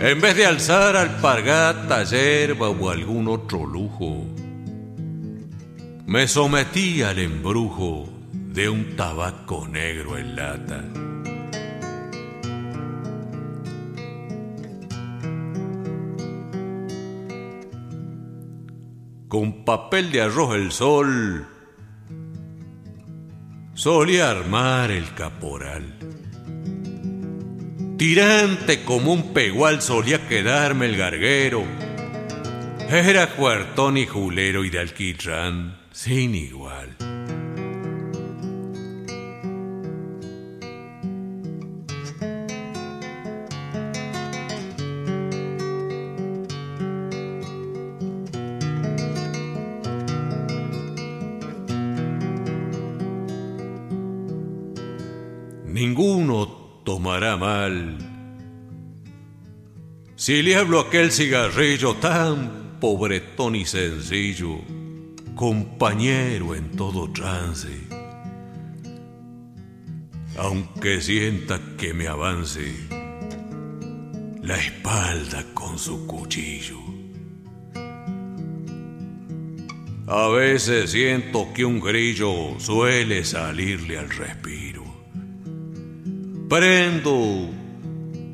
[0.00, 4.26] en vez de alzar alpargata, yerba o algún otro lujo,
[6.06, 11.09] me sometí al embrujo de un tabaco negro en lata.
[19.30, 21.46] Con papel de arroz el sol,
[23.74, 25.84] solía armar el caporal.
[27.96, 31.62] Tirante como un pegual solía quedarme el garguero.
[32.88, 36.96] Era cuartón y julero y de alquitrán, sin igual.
[57.36, 58.10] Mal
[60.20, 64.58] si le hablo aquel cigarrillo tan pobretón y sencillo,
[65.34, 67.70] compañero en todo trance.
[70.36, 72.74] Aunque sienta que me avance
[74.42, 76.80] la espalda con su cuchillo.
[80.06, 84.59] A veces siento que un grillo suele salirle al respiro.
[86.50, 87.48] Prendo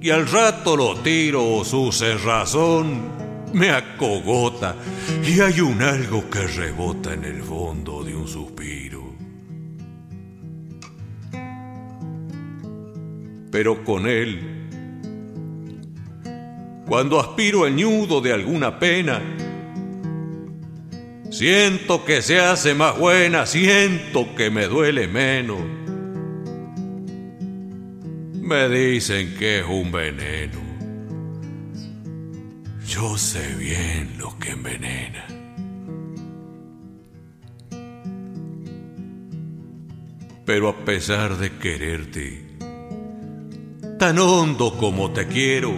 [0.01, 3.11] y al rato lo tiro, su cerrazón
[3.53, 4.75] me acogota
[5.23, 9.15] y hay un algo que rebota en el fondo de un suspiro.
[13.51, 14.67] Pero con él,
[16.89, 19.21] cuando aspiro el ñudo de alguna pena,
[21.31, 25.86] siento que se hace más buena, siento que me duele menos.
[28.47, 30.61] Me dicen que es un veneno.
[32.87, 35.27] Yo sé bien lo que envenena.
[40.45, 42.47] Pero a pesar de quererte,
[43.99, 45.75] tan hondo como te quiero,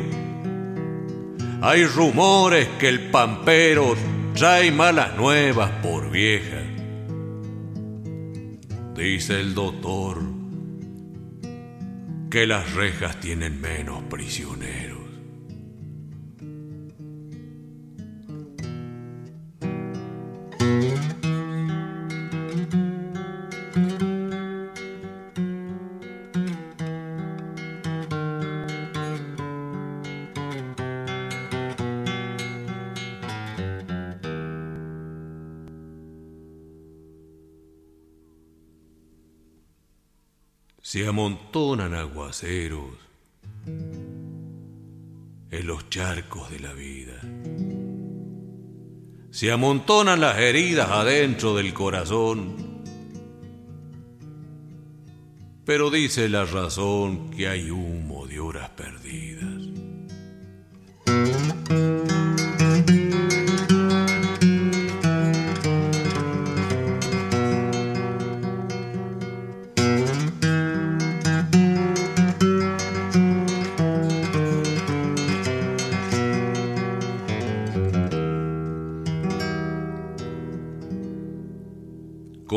[1.63, 3.97] hay rumores que el pampero
[4.35, 6.63] trae malas nuevas por vieja.
[8.95, 10.38] Dice el doctor
[12.31, 14.98] que las rejas tienen menos prisioneros.
[41.09, 42.95] Amontonan aguaceros
[45.51, 47.21] en los charcos de la vida.
[49.31, 52.83] Se amontonan las heridas adentro del corazón.
[55.65, 59.48] Pero dice la razón que hay humo de horas perdidas.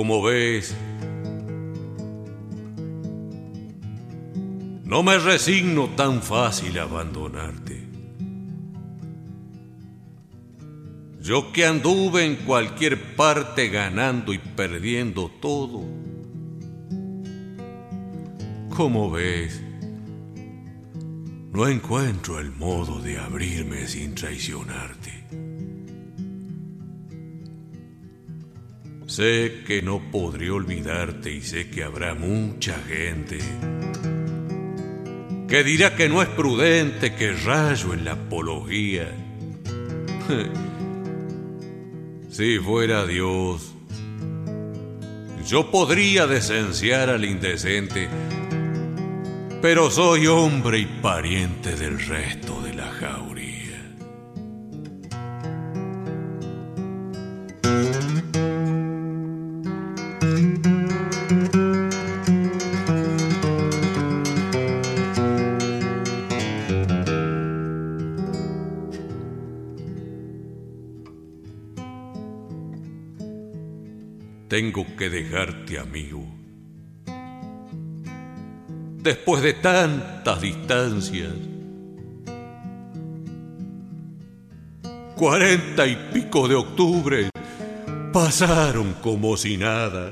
[0.02, 0.76] Como ves,
[4.84, 7.88] no me resigno tan fácil a abandonarte.
[11.20, 15.84] Yo que anduve en cualquier parte ganando y perdiendo todo.
[18.76, 19.62] Como ves,
[21.52, 25.01] no encuentro el modo de abrirme sin traicionarte.
[29.12, 33.40] Sé que no podré olvidarte y sé que habrá mucha gente
[35.50, 39.12] que dirá que no es prudente que rayo en la apología.
[42.30, 43.74] si fuera Dios,
[45.46, 48.08] yo podría desenciar al indecente,
[49.62, 52.71] pero soy hombre y pariente del resto de
[74.52, 76.26] Tengo que dejarte, amigo.
[78.98, 81.32] Después de tantas distancias,
[85.16, 87.30] cuarenta y pico de octubre
[88.12, 90.12] pasaron como si nada.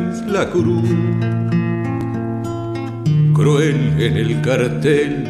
[0.27, 0.89] la cruz.
[3.33, 5.23] Cruel en el cartel,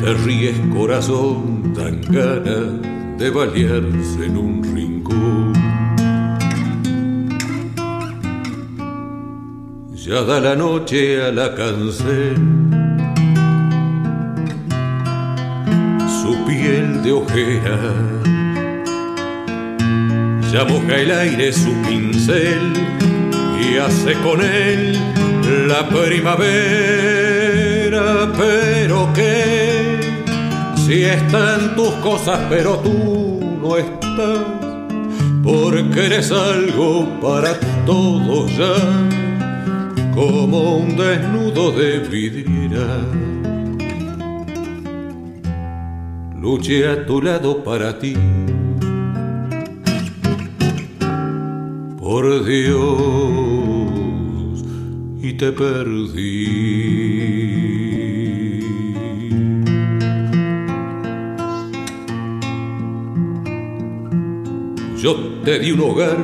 [0.00, 5.52] te ríes corazón, dan ganas de balearse en un rincón.
[9.94, 12.36] Ya da la noche a la cancel
[16.22, 17.78] su piel de ojera.
[20.50, 22.72] Ya moja el aire su pincel
[23.76, 24.98] hace con él
[25.66, 26.48] la primavera.
[28.36, 30.00] Pero que
[30.76, 34.38] si están tus cosas, pero tú no estás,
[35.42, 38.74] porque eres algo para todos ya,
[40.14, 42.86] como un desnudo de vidriera.
[46.48, 48.14] luché a tu lado para ti.
[51.98, 53.27] Por Dios,
[55.38, 56.18] te perdí.
[64.96, 66.16] Yo te di un hogar,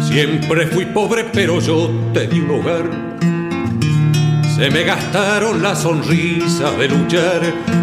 [0.00, 3.10] siempre fui pobre, pero yo te di un hogar
[4.60, 7.40] se me gastaron las sonrisas de luchar,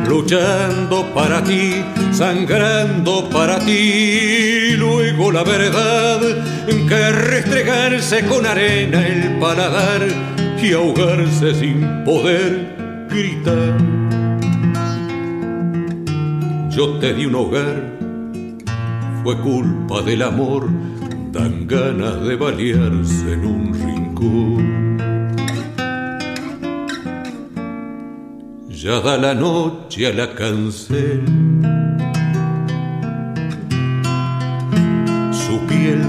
[0.07, 4.73] luchando para ti, sangrando para ti.
[4.77, 6.19] Luego la verdad
[6.67, 10.05] que restregarse con arena el paladar
[10.61, 12.75] y ahogarse sin poder
[13.09, 13.77] gritar.
[16.69, 17.83] Yo te di un hogar,
[19.23, 20.67] fue culpa del amor,
[21.31, 24.97] dan ganas de balearse en un rincón.
[28.69, 31.46] ya da la noche a la cancel.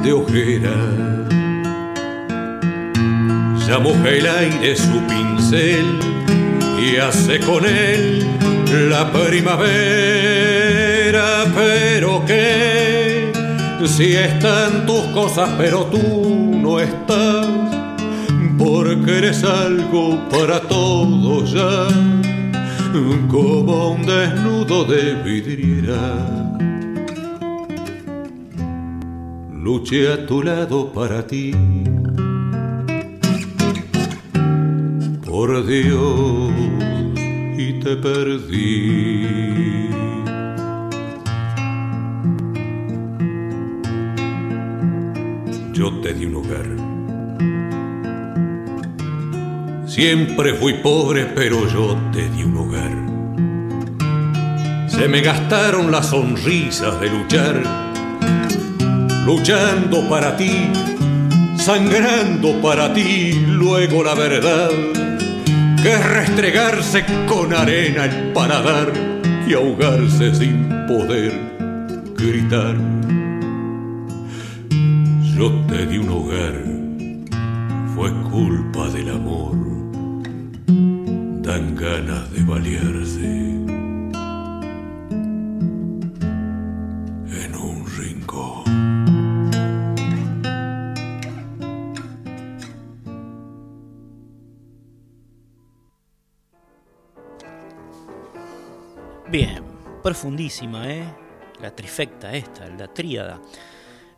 [0.08, 0.76] De ojera
[3.66, 5.86] ya moja el aire su pincel
[6.82, 8.26] y hace con él
[8.88, 9.66] la primavera.
[11.54, 13.32] Pero que
[13.84, 17.46] si están tus cosas, pero tú no estás,
[18.56, 21.86] porque eres algo para todos ya
[23.28, 26.47] como un desnudo de vidriera.
[29.68, 31.52] Luché a tu lado para ti.
[35.26, 36.52] Por Dios,
[37.58, 39.90] y te perdí.
[45.74, 46.68] Yo te di un hogar.
[49.86, 53.08] Siempre fui pobre, pero yo te di un hogar.
[54.98, 57.87] se me gastaron las sonrisas de luchar,
[59.28, 60.70] luchando para ti,
[61.58, 64.70] sangrando para ti, luego la verdad,
[65.82, 68.90] que es restregarse con arena el paladar
[69.46, 71.34] y ahogarse sin poder
[72.16, 72.74] gritar.
[75.36, 76.56] Yo te di un hogar,
[77.94, 79.56] fue culpa del amor,
[81.42, 83.17] dan ganas de balearse.
[100.08, 101.04] Profundísima, ¿eh?
[101.60, 103.42] La trifecta esta, la tríada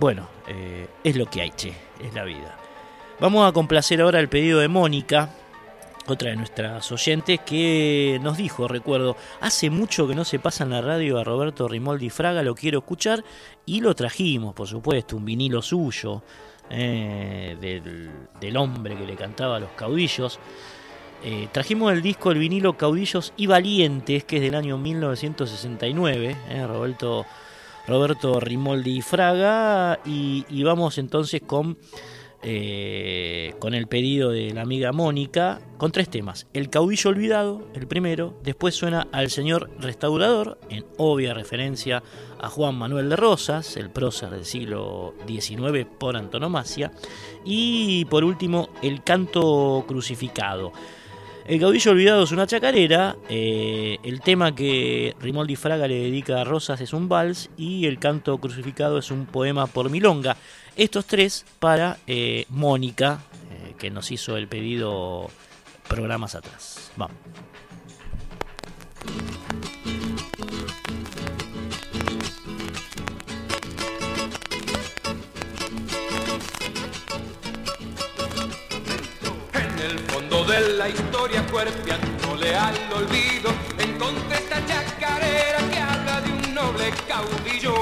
[0.00, 1.74] bueno, eh, es lo que hay, che.
[2.02, 2.56] Es la vida.
[3.20, 5.28] Vamos a complacer ahora el pedido de Mónica.
[6.06, 10.70] Otra de nuestras oyentes que nos dijo, recuerdo, hace mucho que no se pasa en
[10.70, 13.22] la radio a Roberto Rimoldi Fraga, lo quiero escuchar
[13.66, 16.22] y lo trajimos, por supuesto, un vinilo suyo
[16.70, 18.10] eh, del,
[18.40, 20.40] del, hombre que le cantaba a los caudillos.
[21.22, 26.66] Eh, trajimos el disco, el vinilo Caudillos y Valientes, que es del año 1969, eh,
[26.66, 27.26] Roberto,
[27.90, 31.76] Roberto Rimoldi Fraga, y, y vamos entonces con...
[32.42, 36.46] Eh, con el pedido de la amiga Mónica, con tres temas.
[36.54, 42.02] El caudillo olvidado, el primero, después suena al señor restaurador, en obvia referencia
[42.40, 46.92] a Juan Manuel de Rosas, el prócer del siglo XIX por antonomasia,
[47.44, 50.72] y por último el canto crucificado.
[51.46, 56.44] El caudillo olvidado es una chacarera, eh, el tema que Rimoldi Fraga le dedica a
[56.44, 60.36] Rosas es un vals y el canto crucificado es un poema por milonga.
[60.76, 65.28] Estos tres para eh, Mónica, eh, que nos hizo el pedido
[65.88, 66.92] programas atrás.
[66.96, 67.16] Vamos.
[81.20, 87.74] Historia, cuerpeándole al olvido, encontré esta chacarera que habla de un noble caudillo.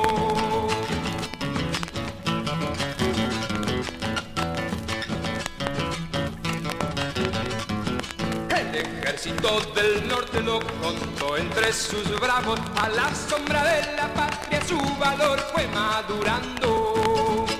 [8.50, 14.60] El ejército del norte lo contó entre sus bravos, a la sombra de la patria
[14.66, 17.57] su valor fue madurando.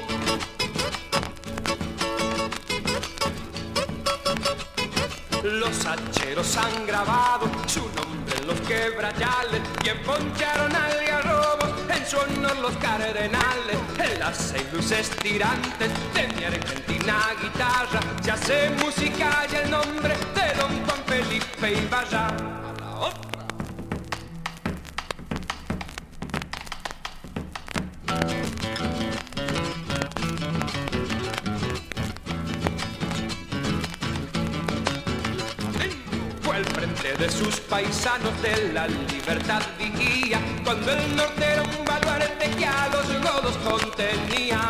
[5.51, 12.19] Los hacheros han grabado su nombre en los quebrayales y emponcharon al garrobo en su
[12.19, 13.79] honor los cardenales.
[13.99, 20.15] En las seis luces tirantes de mi argentina guitarra se hace música y el nombre
[20.35, 23.28] de don Juan Felipe Ibarra.
[37.19, 42.89] De sus paisanos de la libertad vigía, cuando el norte era un baluarte que a
[42.89, 44.61] los godos contenía.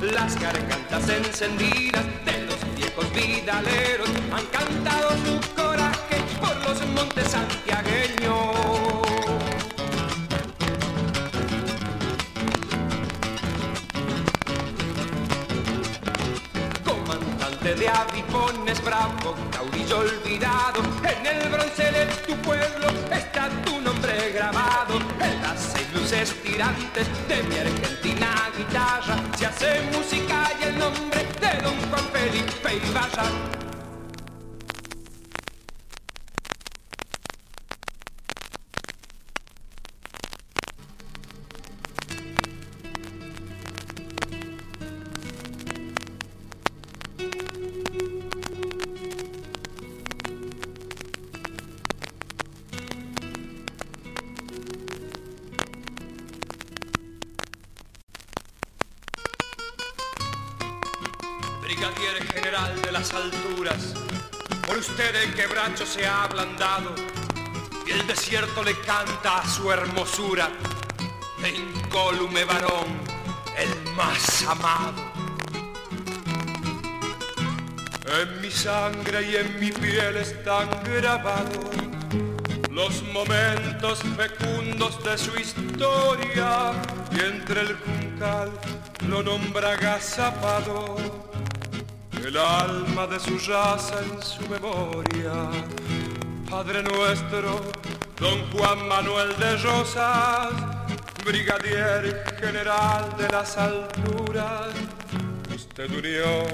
[0.00, 8.19] Las gargantas encendidas de los viejos vidaleros han cantado su coraje por los montes santiagueños.
[18.50, 25.42] Avipones, bravo, caudillo olvidado, en el bronce de tu pueblo está tu nombre grabado, en
[25.42, 31.62] las seis luces tirantes de mi argentina guitarra, se hace música y el nombre de
[31.62, 33.79] don Juan Felipe Ibarra.
[70.10, 70.50] Hermosura,
[71.40, 72.88] de incólume varón,
[73.56, 75.02] el más amado.
[78.20, 81.70] En mi sangre y en mi piel están grabados
[82.70, 86.72] los momentos fecundos de su historia
[87.12, 88.50] y entre el juncal
[89.08, 90.96] lo nombra agazapado
[92.24, 95.50] el alma de su raza en su memoria.
[96.48, 97.60] Padre nuestro,
[98.20, 100.52] don Juan Manuel de Rosas,
[101.24, 104.68] brigadier general de las alturas,
[105.54, 106.46] usted unió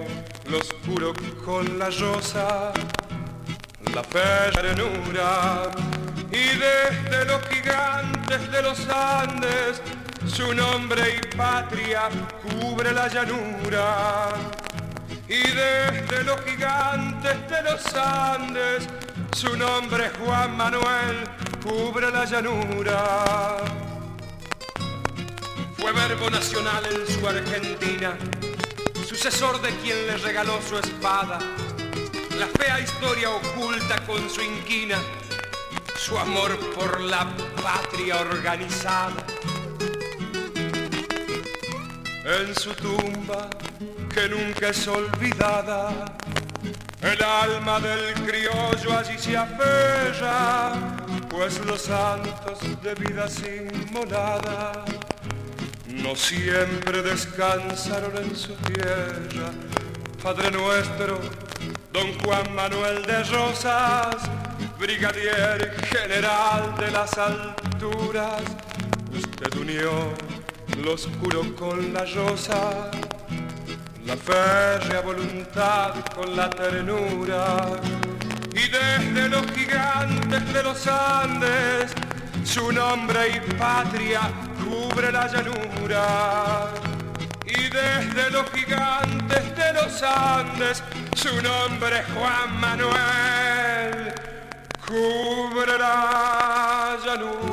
[0.48, 1.12] lo oscuro
[1.44, 2.72] con la rosa,
[3.92, 5.70] la ternura,
[6.30, 9.82] y desde los gigantes de los Andes,
[10.24, 12.08] su nombre y patria
[12.42, 14.28] cubre la llanura.
[15.28, 18.88] Y desde los gigantes de los Andes
[19.32, 21.28] su nombre Juan Manuel
[21.66, 23.56] cubre la llanura.
[25.76, 28.16] Fue verbo nacional en su Argentina,
[29.06, 31.38] sucesor de quien le regaló su espada,
[32.38, 34.98] la fea historia oculta con su inquina,
[35.96, 37.26] su amor por la
[37.62, 39.24] patria organizada.
[42.24, 43.48] En su tumba
[44.12, 46.16] que nunca es olvidada.
[47.02, 50.72] El alma del criollo allí se aferra,
[51.28, 54.78] pues los santos de vidas inmoladas
[55.88, 59.50] no siempre descansaron en su tierra.
[60.22, 61.20] Padre nuestro,
[61.92, 64.16] don Juan Manuel de Rosas,
[64.78, 68.42] brigadier general de las alturas,
[69.12, 70.14] usted unió
[70.82, 72.90] lo oscuro con la rosa
[74.06, 77.66] la férrea voluntad con la ternura
[78.52, 81.92] y desde los gigantes de los Andes
[82.44, 84.30] su nombre y patria
[84.64, 86.68] cubre la llanura
[87.44, 90.84] y desde los gigantes de los Andes
[91.16, 94.14] su nombre Juan Manuel
[94.86, 97.46] cubre la llanura.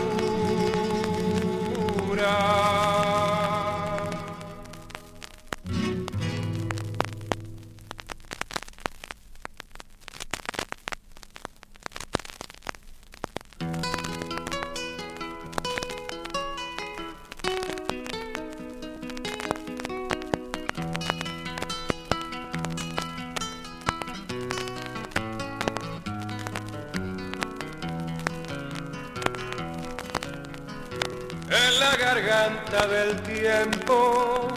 [32.33, 34.47] Garganta del tiempo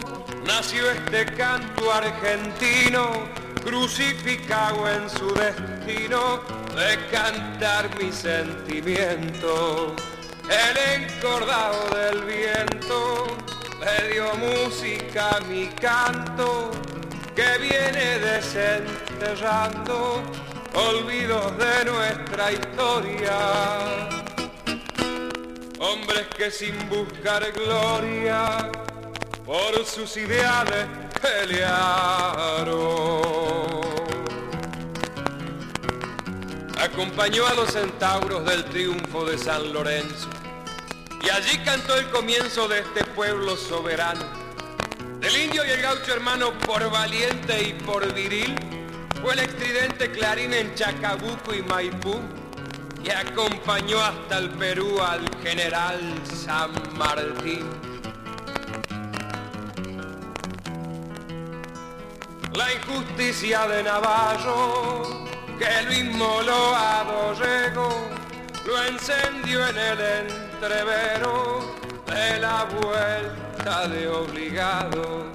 [0.46, 3.28] nació este canto argentino,
[3.62, 6.40] crucificado en su destino
[6.74, 9.94] de cantar mi sentimiento.
[10.48, 13.26] El encordado del viento
[13.80, 16.70] le dio música a mi canto
[17.34, 20.22] que viene desenterrando
[20.72, 24.16] olvidos de nuestra historia
[25.78, 28.70] hombres que sin buscar gloria
[29.44, 30.86] por sus ideales
[31.20, 32.76] pelearon.
[36.80, 40.28] Acompañó a los centauros del triunfo de San Lorenzo
[41.22, 44.24] y allí cantó el comienzo de este pueblo soberano.
[45.20, 48.54] Del indio y el gaucho hermano por valiente y por viril,
[49.22, 52.20] fue el estridente Clarín en Chacabuco y Maipú
[53.06, 57.64] y acompañó hasta el Perú al general San Martín.
[62.52, 65.24] La injusticia de Navarro,
[65.58, 67.88] que lo inmoló a Dorrego,
[68.66, 71.76] lo encendió en el entrevero
[72.06, 75.26] de la vuelta de obligado.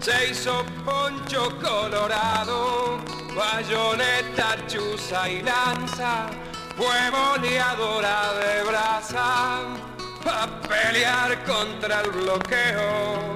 [0.00, 2.98] Se hizo poncho colorado,
[3.36, 6.26] bayoneta, chuza y lanza,
[6.76, 9.60] fue boleadora de brasa,
[10.26, 13.34] a pelear contra el bloqueo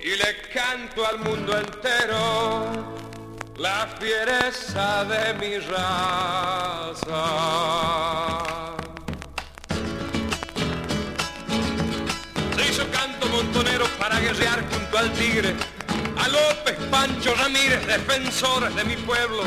[0.00, 2.94] y le canto al mundo entero
[3.56, 6.94] la fiereza de mi raza.
[12.56, 15.54] Se hizo canto montonero para guerrear junto al tigre,
[16.18, 19.44] a López Pancho Ramírez, defensores de mi pueblo,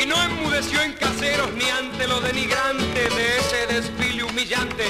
[0.00, 4.84] y no enmudeció en caseros ni ante lo denigrante de ese desfile humillante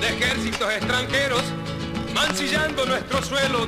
[0.00, 1.42] de ejércitos extranjeros,
[2.14, 3.66] mancillando nuestro suelo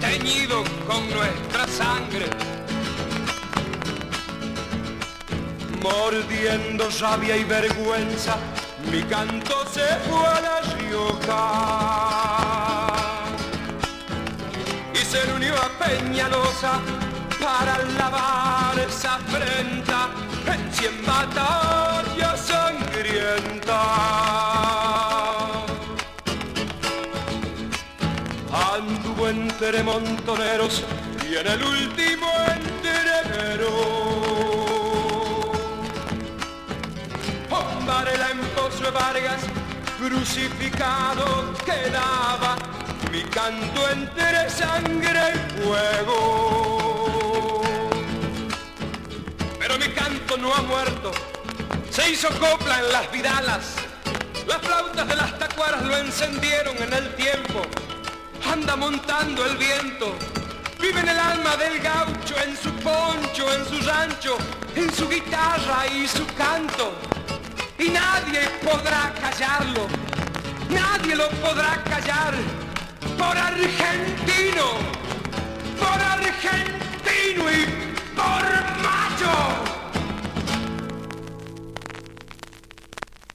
[0.00, 2.26] teñido con nuestra sangre.
[5.82, 8.36] Mordiendo rabia y vergüenza,
[8.90, 11.40] mi canto se fue a la Rioja.
[14.94, 16.80] Y se unió a Peñalosa
[17.44, 20.08] para lavar esa afrenta
[20.52, 23.74] en cien batallas sangrientas.
[28.74, 30.84] anduvo entre montoneros
[31.28, 33.72] y en el último entrevero.
[37.86, 39.42] Varela en Pozo Vargas,
[39.98, 42.56] crucificado quedaba
[43.12, 46.93] mi canto entre sangre y fuego.
[49.66, 51.10] Pero mi canto no ha muerto,
[51.90, 53.76] se hizo copla en las vidalas,
[54.46, 57.62] las flautas de las tacuaras lo encendieron en el tiempo
[58.54, 60.14] anda montando el viento.
[60.80, 64.36] Vive en el alma del gaucho, en su poncho, en su rancho,
[64.76, 66.92] en su guitarra y su canto.
[67.78, 69.86] Y nadie podrá callarlo,
[70.68, 72.34] nadie lo podrá callar.
[73.18, 74.66] Por argentino,
[75.80, 77.64] por argentino y
[78.14, 79.03] por macho.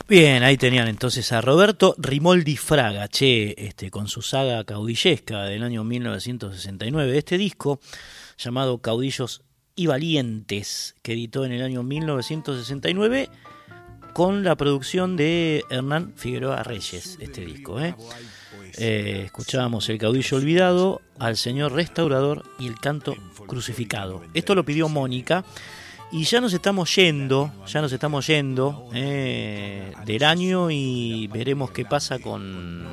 [0.09, 5.61] Bien, ahí tenían entonces a Roberto Rimoldi Fraga, che, este, con su saga caudillesca del
[5.61, 7.15] año 1969.
[7.15, 7.79] Este disco,
[8.35, 9.43] llamado Caudillos
[9.75, 13.29] y Valientes, que editó en el año 1969
[14.13, 17.79] con la producción de Hernán Figueroa Reyes, este disco.
[17.79, 17.95] ¿eh?
[18.79, 24.23] Eh, escuchábamos El caudillo olvidado, Al Señor Restaurador y El canto crucificado.
[24.33, 25.45] Esto lo pidió Mónica
[26.11, 31.85] y ya nos estamos yendo, ya nos estamos yendo eh, del año y veremos qué
[31.85, 32.87] pasa con,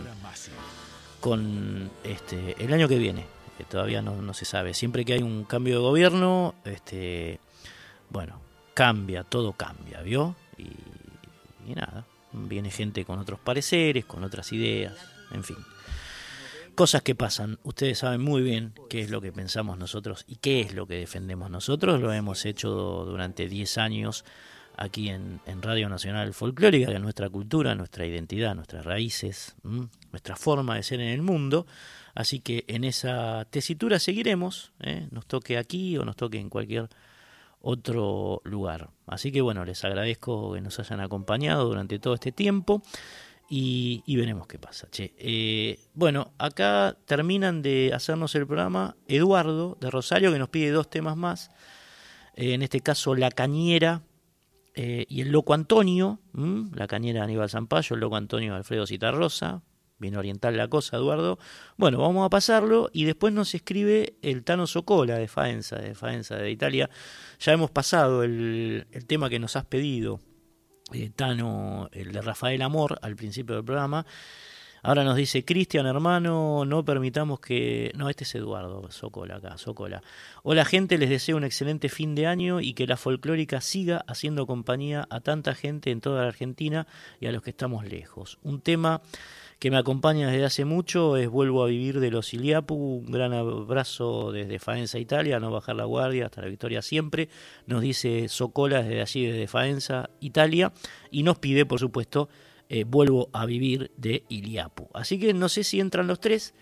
[1.20, 3.24] con este, el año que viene.
[3.56, 4.74] Que todavía no, se sabe.
[4.74, 7.40] Siempre que hay un cambio de gobierno, este,
[8.10, 8.38] bueno,
[8.74, 10.36] cambia, todo cambia, ¿vio?
[10.58, 14.94] Y nada, viene gente con otros pareceres, con otras ideas,
[15.32, 15.56] en fin
[16.76, 17.58] cosas que pasan.
[17.64, 20.94] Ustedes saben muy bien qué es lo que pensamos nosotros y qué es lo que
[20.94, 22.00] defendemos nosotros.
[22.00, 24.24] Lo hemos hecho durante 10 años
[24.76, 29.56] aquí en, Radio Nacional Folclórica, que es nuestra cultura, nuestra identidad, nuestras raíces,
[30.12, 31.66] nuestra forma de ser en el mundo.
[32.14, 35.08] Así que en esa tesitura seguiremos, ¿eh?
[35.10, 36.88] nos toque aquí o nos toque en cualquier
[37.62, 38.90] otro lugar.
[39.06, 42.82] Así que bueno, les agradezco que nos hayan acompañado durante todo este tiempo
[43.48, 44.88] y, veremos qué pasa.
[44.98, 50.90] Eh, bueno, acá terminan de hacernos el programa Eduardo de Rosario, que nos pide dos
[50.90, 51.50] temas más.
[52.34, 54.02] Eh, en este caso, La Cañera
[54.74, 56.20] eh, y el Loco Antonio.
[56.74, 59.62] La Cañera de Aníbal Zampayo, el Loco Antonio de Alfredo Citarrosa.
[59.98, 61.38] Bien oriental la cosa, Eduardo.
[61.78, 66.36] Bueno, vamos a pasarlo y después nos escribe el Tano Socola de Faenza, de Faenza
[66.36, 66.90] de Italia.
[67.38, 70.20] Ya hemos pasado el, el tema que nos has pedido
[70.92, 74.06] eh, Tano, el de Rafael Amor, al principio del programa.
[74.82, 77.90] Ahora nos dice, Cristian, hermano, no permitamos que...
[77.96, 80.00] No, este es Eduardo Socola acá, Socola.
[80.44, 84.46] Hola gente, les deseo un excelente fin de año y que la folclórica siga haciendo
[84.46, 86.86] compañía a tanta gente en toda la Argentina
[87.18, 88.38] y a los que estamos lejos.
[88.44, 89.02] Un tema
[89.58, 92.74] que me acompaña desde hace mucho es Vuelvo a vivir de los Iliapu.
[92.74, 97.28] Un gran abrazo desde Faenza, Italia, no bajar la guardia, hasta la victoria siempre.
[97.66, 100.72] Nos dice Socola desde allí, desde Faenza, Italia,
[101.10, 102.28] y nos pide, por supuesto,
[102.68, 104.88] eh, Vuelvo a vivir de Iliapu.
[104.92, 106.54] Así que no sé si entran los tres,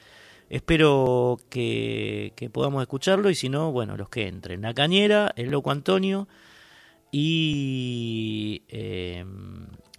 [0.51, 4.63] Espero que, podamos escucharlo y si no, bueno, los que entren.
[4.63, 6.29] La Cañera, el Loco Antonio
[7.11, 9.25] y eh,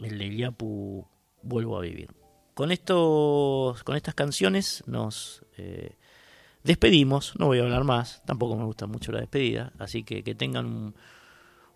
[0.02, 1.08] el de Yapu
[1.42, 2.25] Vuelvo a Vivir.
[2.56, 5.98] Con, estos, con estas canciones nos eh,
[6.64, 10.36] despedimos, no voy a hablar más, tampoco me gusta mucho la despedida, así que que
[10.36, 10.96] tengan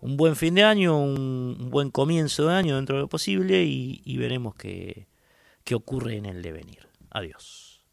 [0.00, 3.62] un, buen fin de año, un, un buen comienzo de año dentro de lo posible
[3.62, 5.06] y, y veremos qué,
[5.64, 6.88] qué ocurre en el devenir.
[7.10, 7.84] Adiós.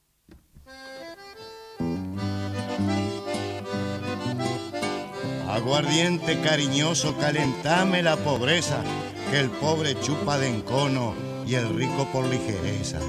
[5.49, 8.81] Aguardiente cariñoso, calentame la pobreza,
[9.30, 12.99] que el pobre chupa de encono y el rico por ligereza.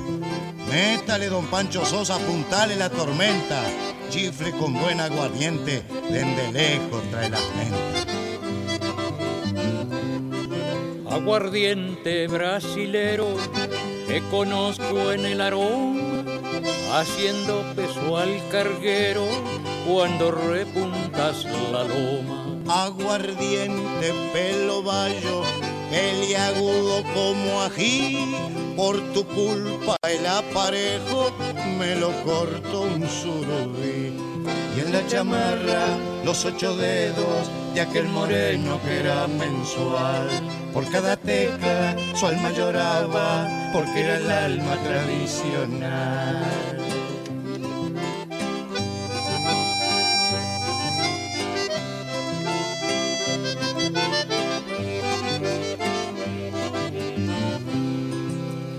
[0.71, 3.63] Métale, don Pancho Sosa, apuntale la tormenta,
[4.11, 7.79] chifle con buen aguardiente, desde lejos trae la gente.
[11.11, 13.27] Aguardiente brasilero
[14.07, 16.23] que conozco en el aroma,
[16.95, 19.27] haciendo peso al carguero
[19.87, 22.45] cuando repuntas la loma.
[22.69, 25.43] Aguardiente, pelo bayo,
[25.91, 28.35] peliagudo como ají,
[28.77, 31.33] por tu culpa el aparejo
[31.79, 34.13] me lo cortó un surubí.
[34.77, 40.29] Y en la chamarra los ocho dedos de aquel moreno que era mensual.
[40.73, 46.88] Por cada tecla su alma lloraba porque era el alma tradicional.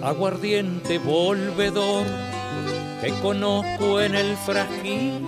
[0.10, 2.04] Aguardiente volvedor
[3.00, 5.24] que conozco en el fragil,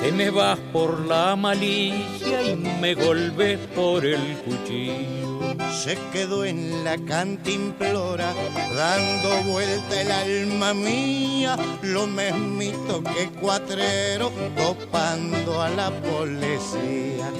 [0.00, 5.27] que me vas por la malicia y me golpes por el cuchillo.
[5.72, 8.34] Se quedó en la cantimplora,
[8.74, 17.30] dando vuelta el alma mía, lo mismito que cuatrero, topando a la policía.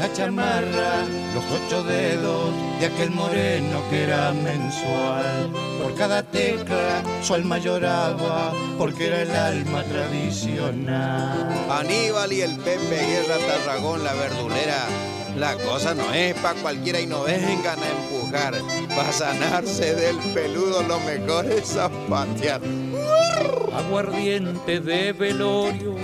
[0.00, 5.50] La chamarra, los ocho dedos de aquel moreno que era mensual.
[5.82, 11.66] Por cada tecla, su alma lloraba, porque era el alma tradicional.
[11.70, 14.86] Aníbal y el Pepe Guerra Tarragón, la verdulera.
[15.36, 18.54] La cosa no es pa' cualquiera y no vengan a empujar.
[18.88, 22.62] Para sanarse del peludo lo mejor es zapatear.
[23.76, 25.94] Aguardiente de velorio,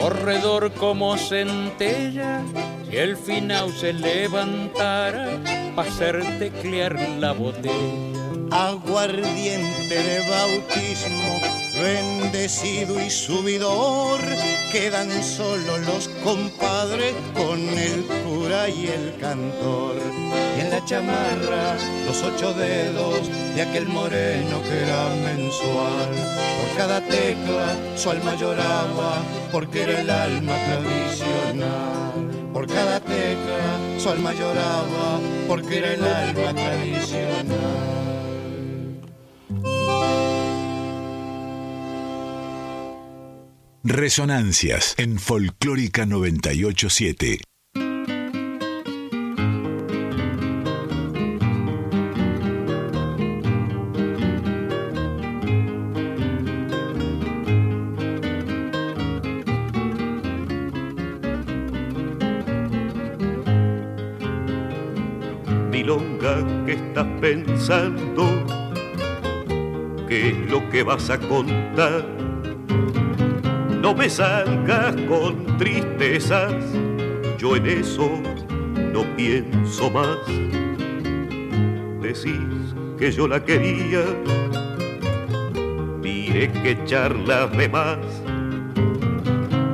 [0.00, 2.42] corredor como centella,
[2.90, 5.38] si el final se levantara
[5.76, 7.72] para hacer teclear la botella.
[8.50, 11.40] Aguardiente de bautismo,
[11.80, 14.20] bendecido y subidor,
[14.72, 19.96] quedan solo los compadres con el cura y el cantor.
[20.56, 21.76] Y en la chamarra
[22.06, 26.08] los ocho dedos de aquel moreno que era mensual.
[26.60, 29.22] Por cada tecla su alma lloraba
[29.52, 32.12] porque era el alma tradicional.
[32.52, 37.98] Por cada tecla su alma lloraba porque era el alma tradicional.
[43.90, 47.40] Resonancias en Folclórica 987.
[65.70, 68.44] Milonga, ¿qué estás pensando?
[70.06, 72.27] ¿Qué es lo que vas a contar?
[73.88, 76.52] No me salgas con tristezas,
[77.38, 78.20] yo en eso
[78.92, 80.18] no pienso más.
[82.02, 84.04] Decís que yo la quería,
[86.02, 87.96] mire que charlas de más.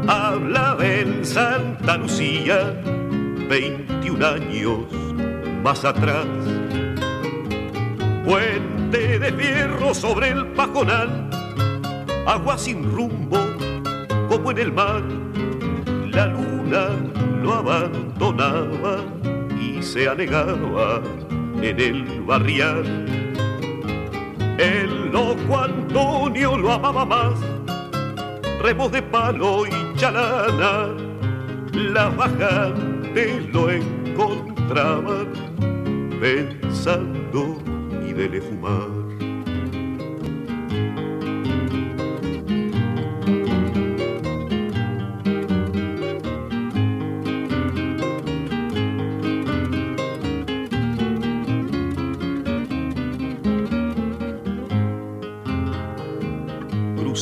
[0.07, 2.81] Habla en Santa Lucía,
[3.49, 4.79] 21 años
[5.65, 6.25] más atrás.
[8.25, 11.29] Puente de fierro sobre el pajonal,
[12.29, 13.44] agua sin rumbo
[14.51, 15.03] en el mar,
[16.11, 16.89] la luna
[17.43, 18.99] lo abandonaba
[19.61, 21.03] y se anegaba
[21.63, 22.85] en el barrial.
[24.59, 27.35] El loco Antonio lo amaba más,
[28.63, 30.89] remos de palo y chalana,
[31.73, 35.29] las bajantes lo encontraban
[36.21, 37.59] pensando
[38.07, 39.04] y dele fumar.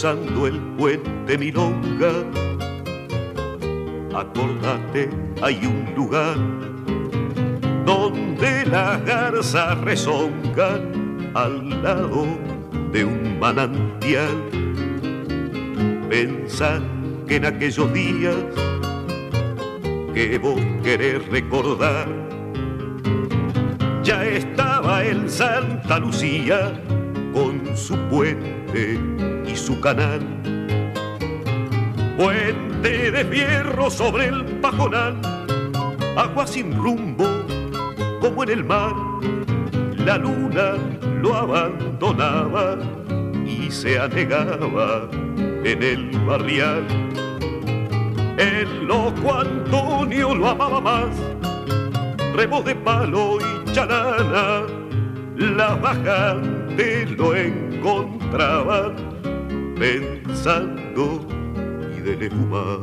[0.05, 2.11] El puente Milonga.
[4.13, 5.09] Acordate,
[5.41, 6.37] hay un lugar
[7.87, 12.27] donde las garzas rezongan al lado
[12.91, 14.43] de un manantial.
[16.11, 16.81] Pensá
[17.29, 18.37] que en aquellos días
[20.15, 22.09] que vos querés recordar,
[24.03, 26.73] ya estaba en Santa Lucía
[27.33, 28.99] con su puente
[29.57, 30.21] su canal.
[32.17, 35.21] Puente de fierro sobre el pajonal,
[36.17, 37.27] agua sin rumbo
[38.21, 38.95] como en el mar.
[39.97, 40.75] La luna
[41.21, 42.77] lo abandonaba
[43.47, 45.09] y se anegaba
[45.65, 46.87] en el barrial.
[48.39, 51.17] El loco Antonio lo amaba más,
[52.35, 54.63] remo de palo y chanana,
[55.37, 59.12] la bajante lo encontraban
[59.83, 61.27] pensando
[61.97, 62.79] y de fumar.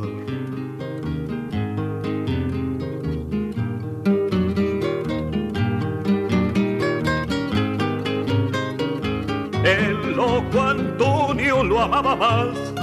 [9.64, 12.74] El loco Antonio lo amaba más,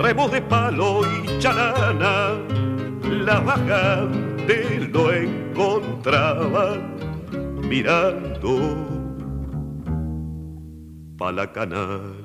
[0.00, 2.34] remo de palo y chanana,
[3.24, 6.80] la bajante lo encontraban
[7.68, 8.52] mirando
[11.16, 12.21] pa' la canal.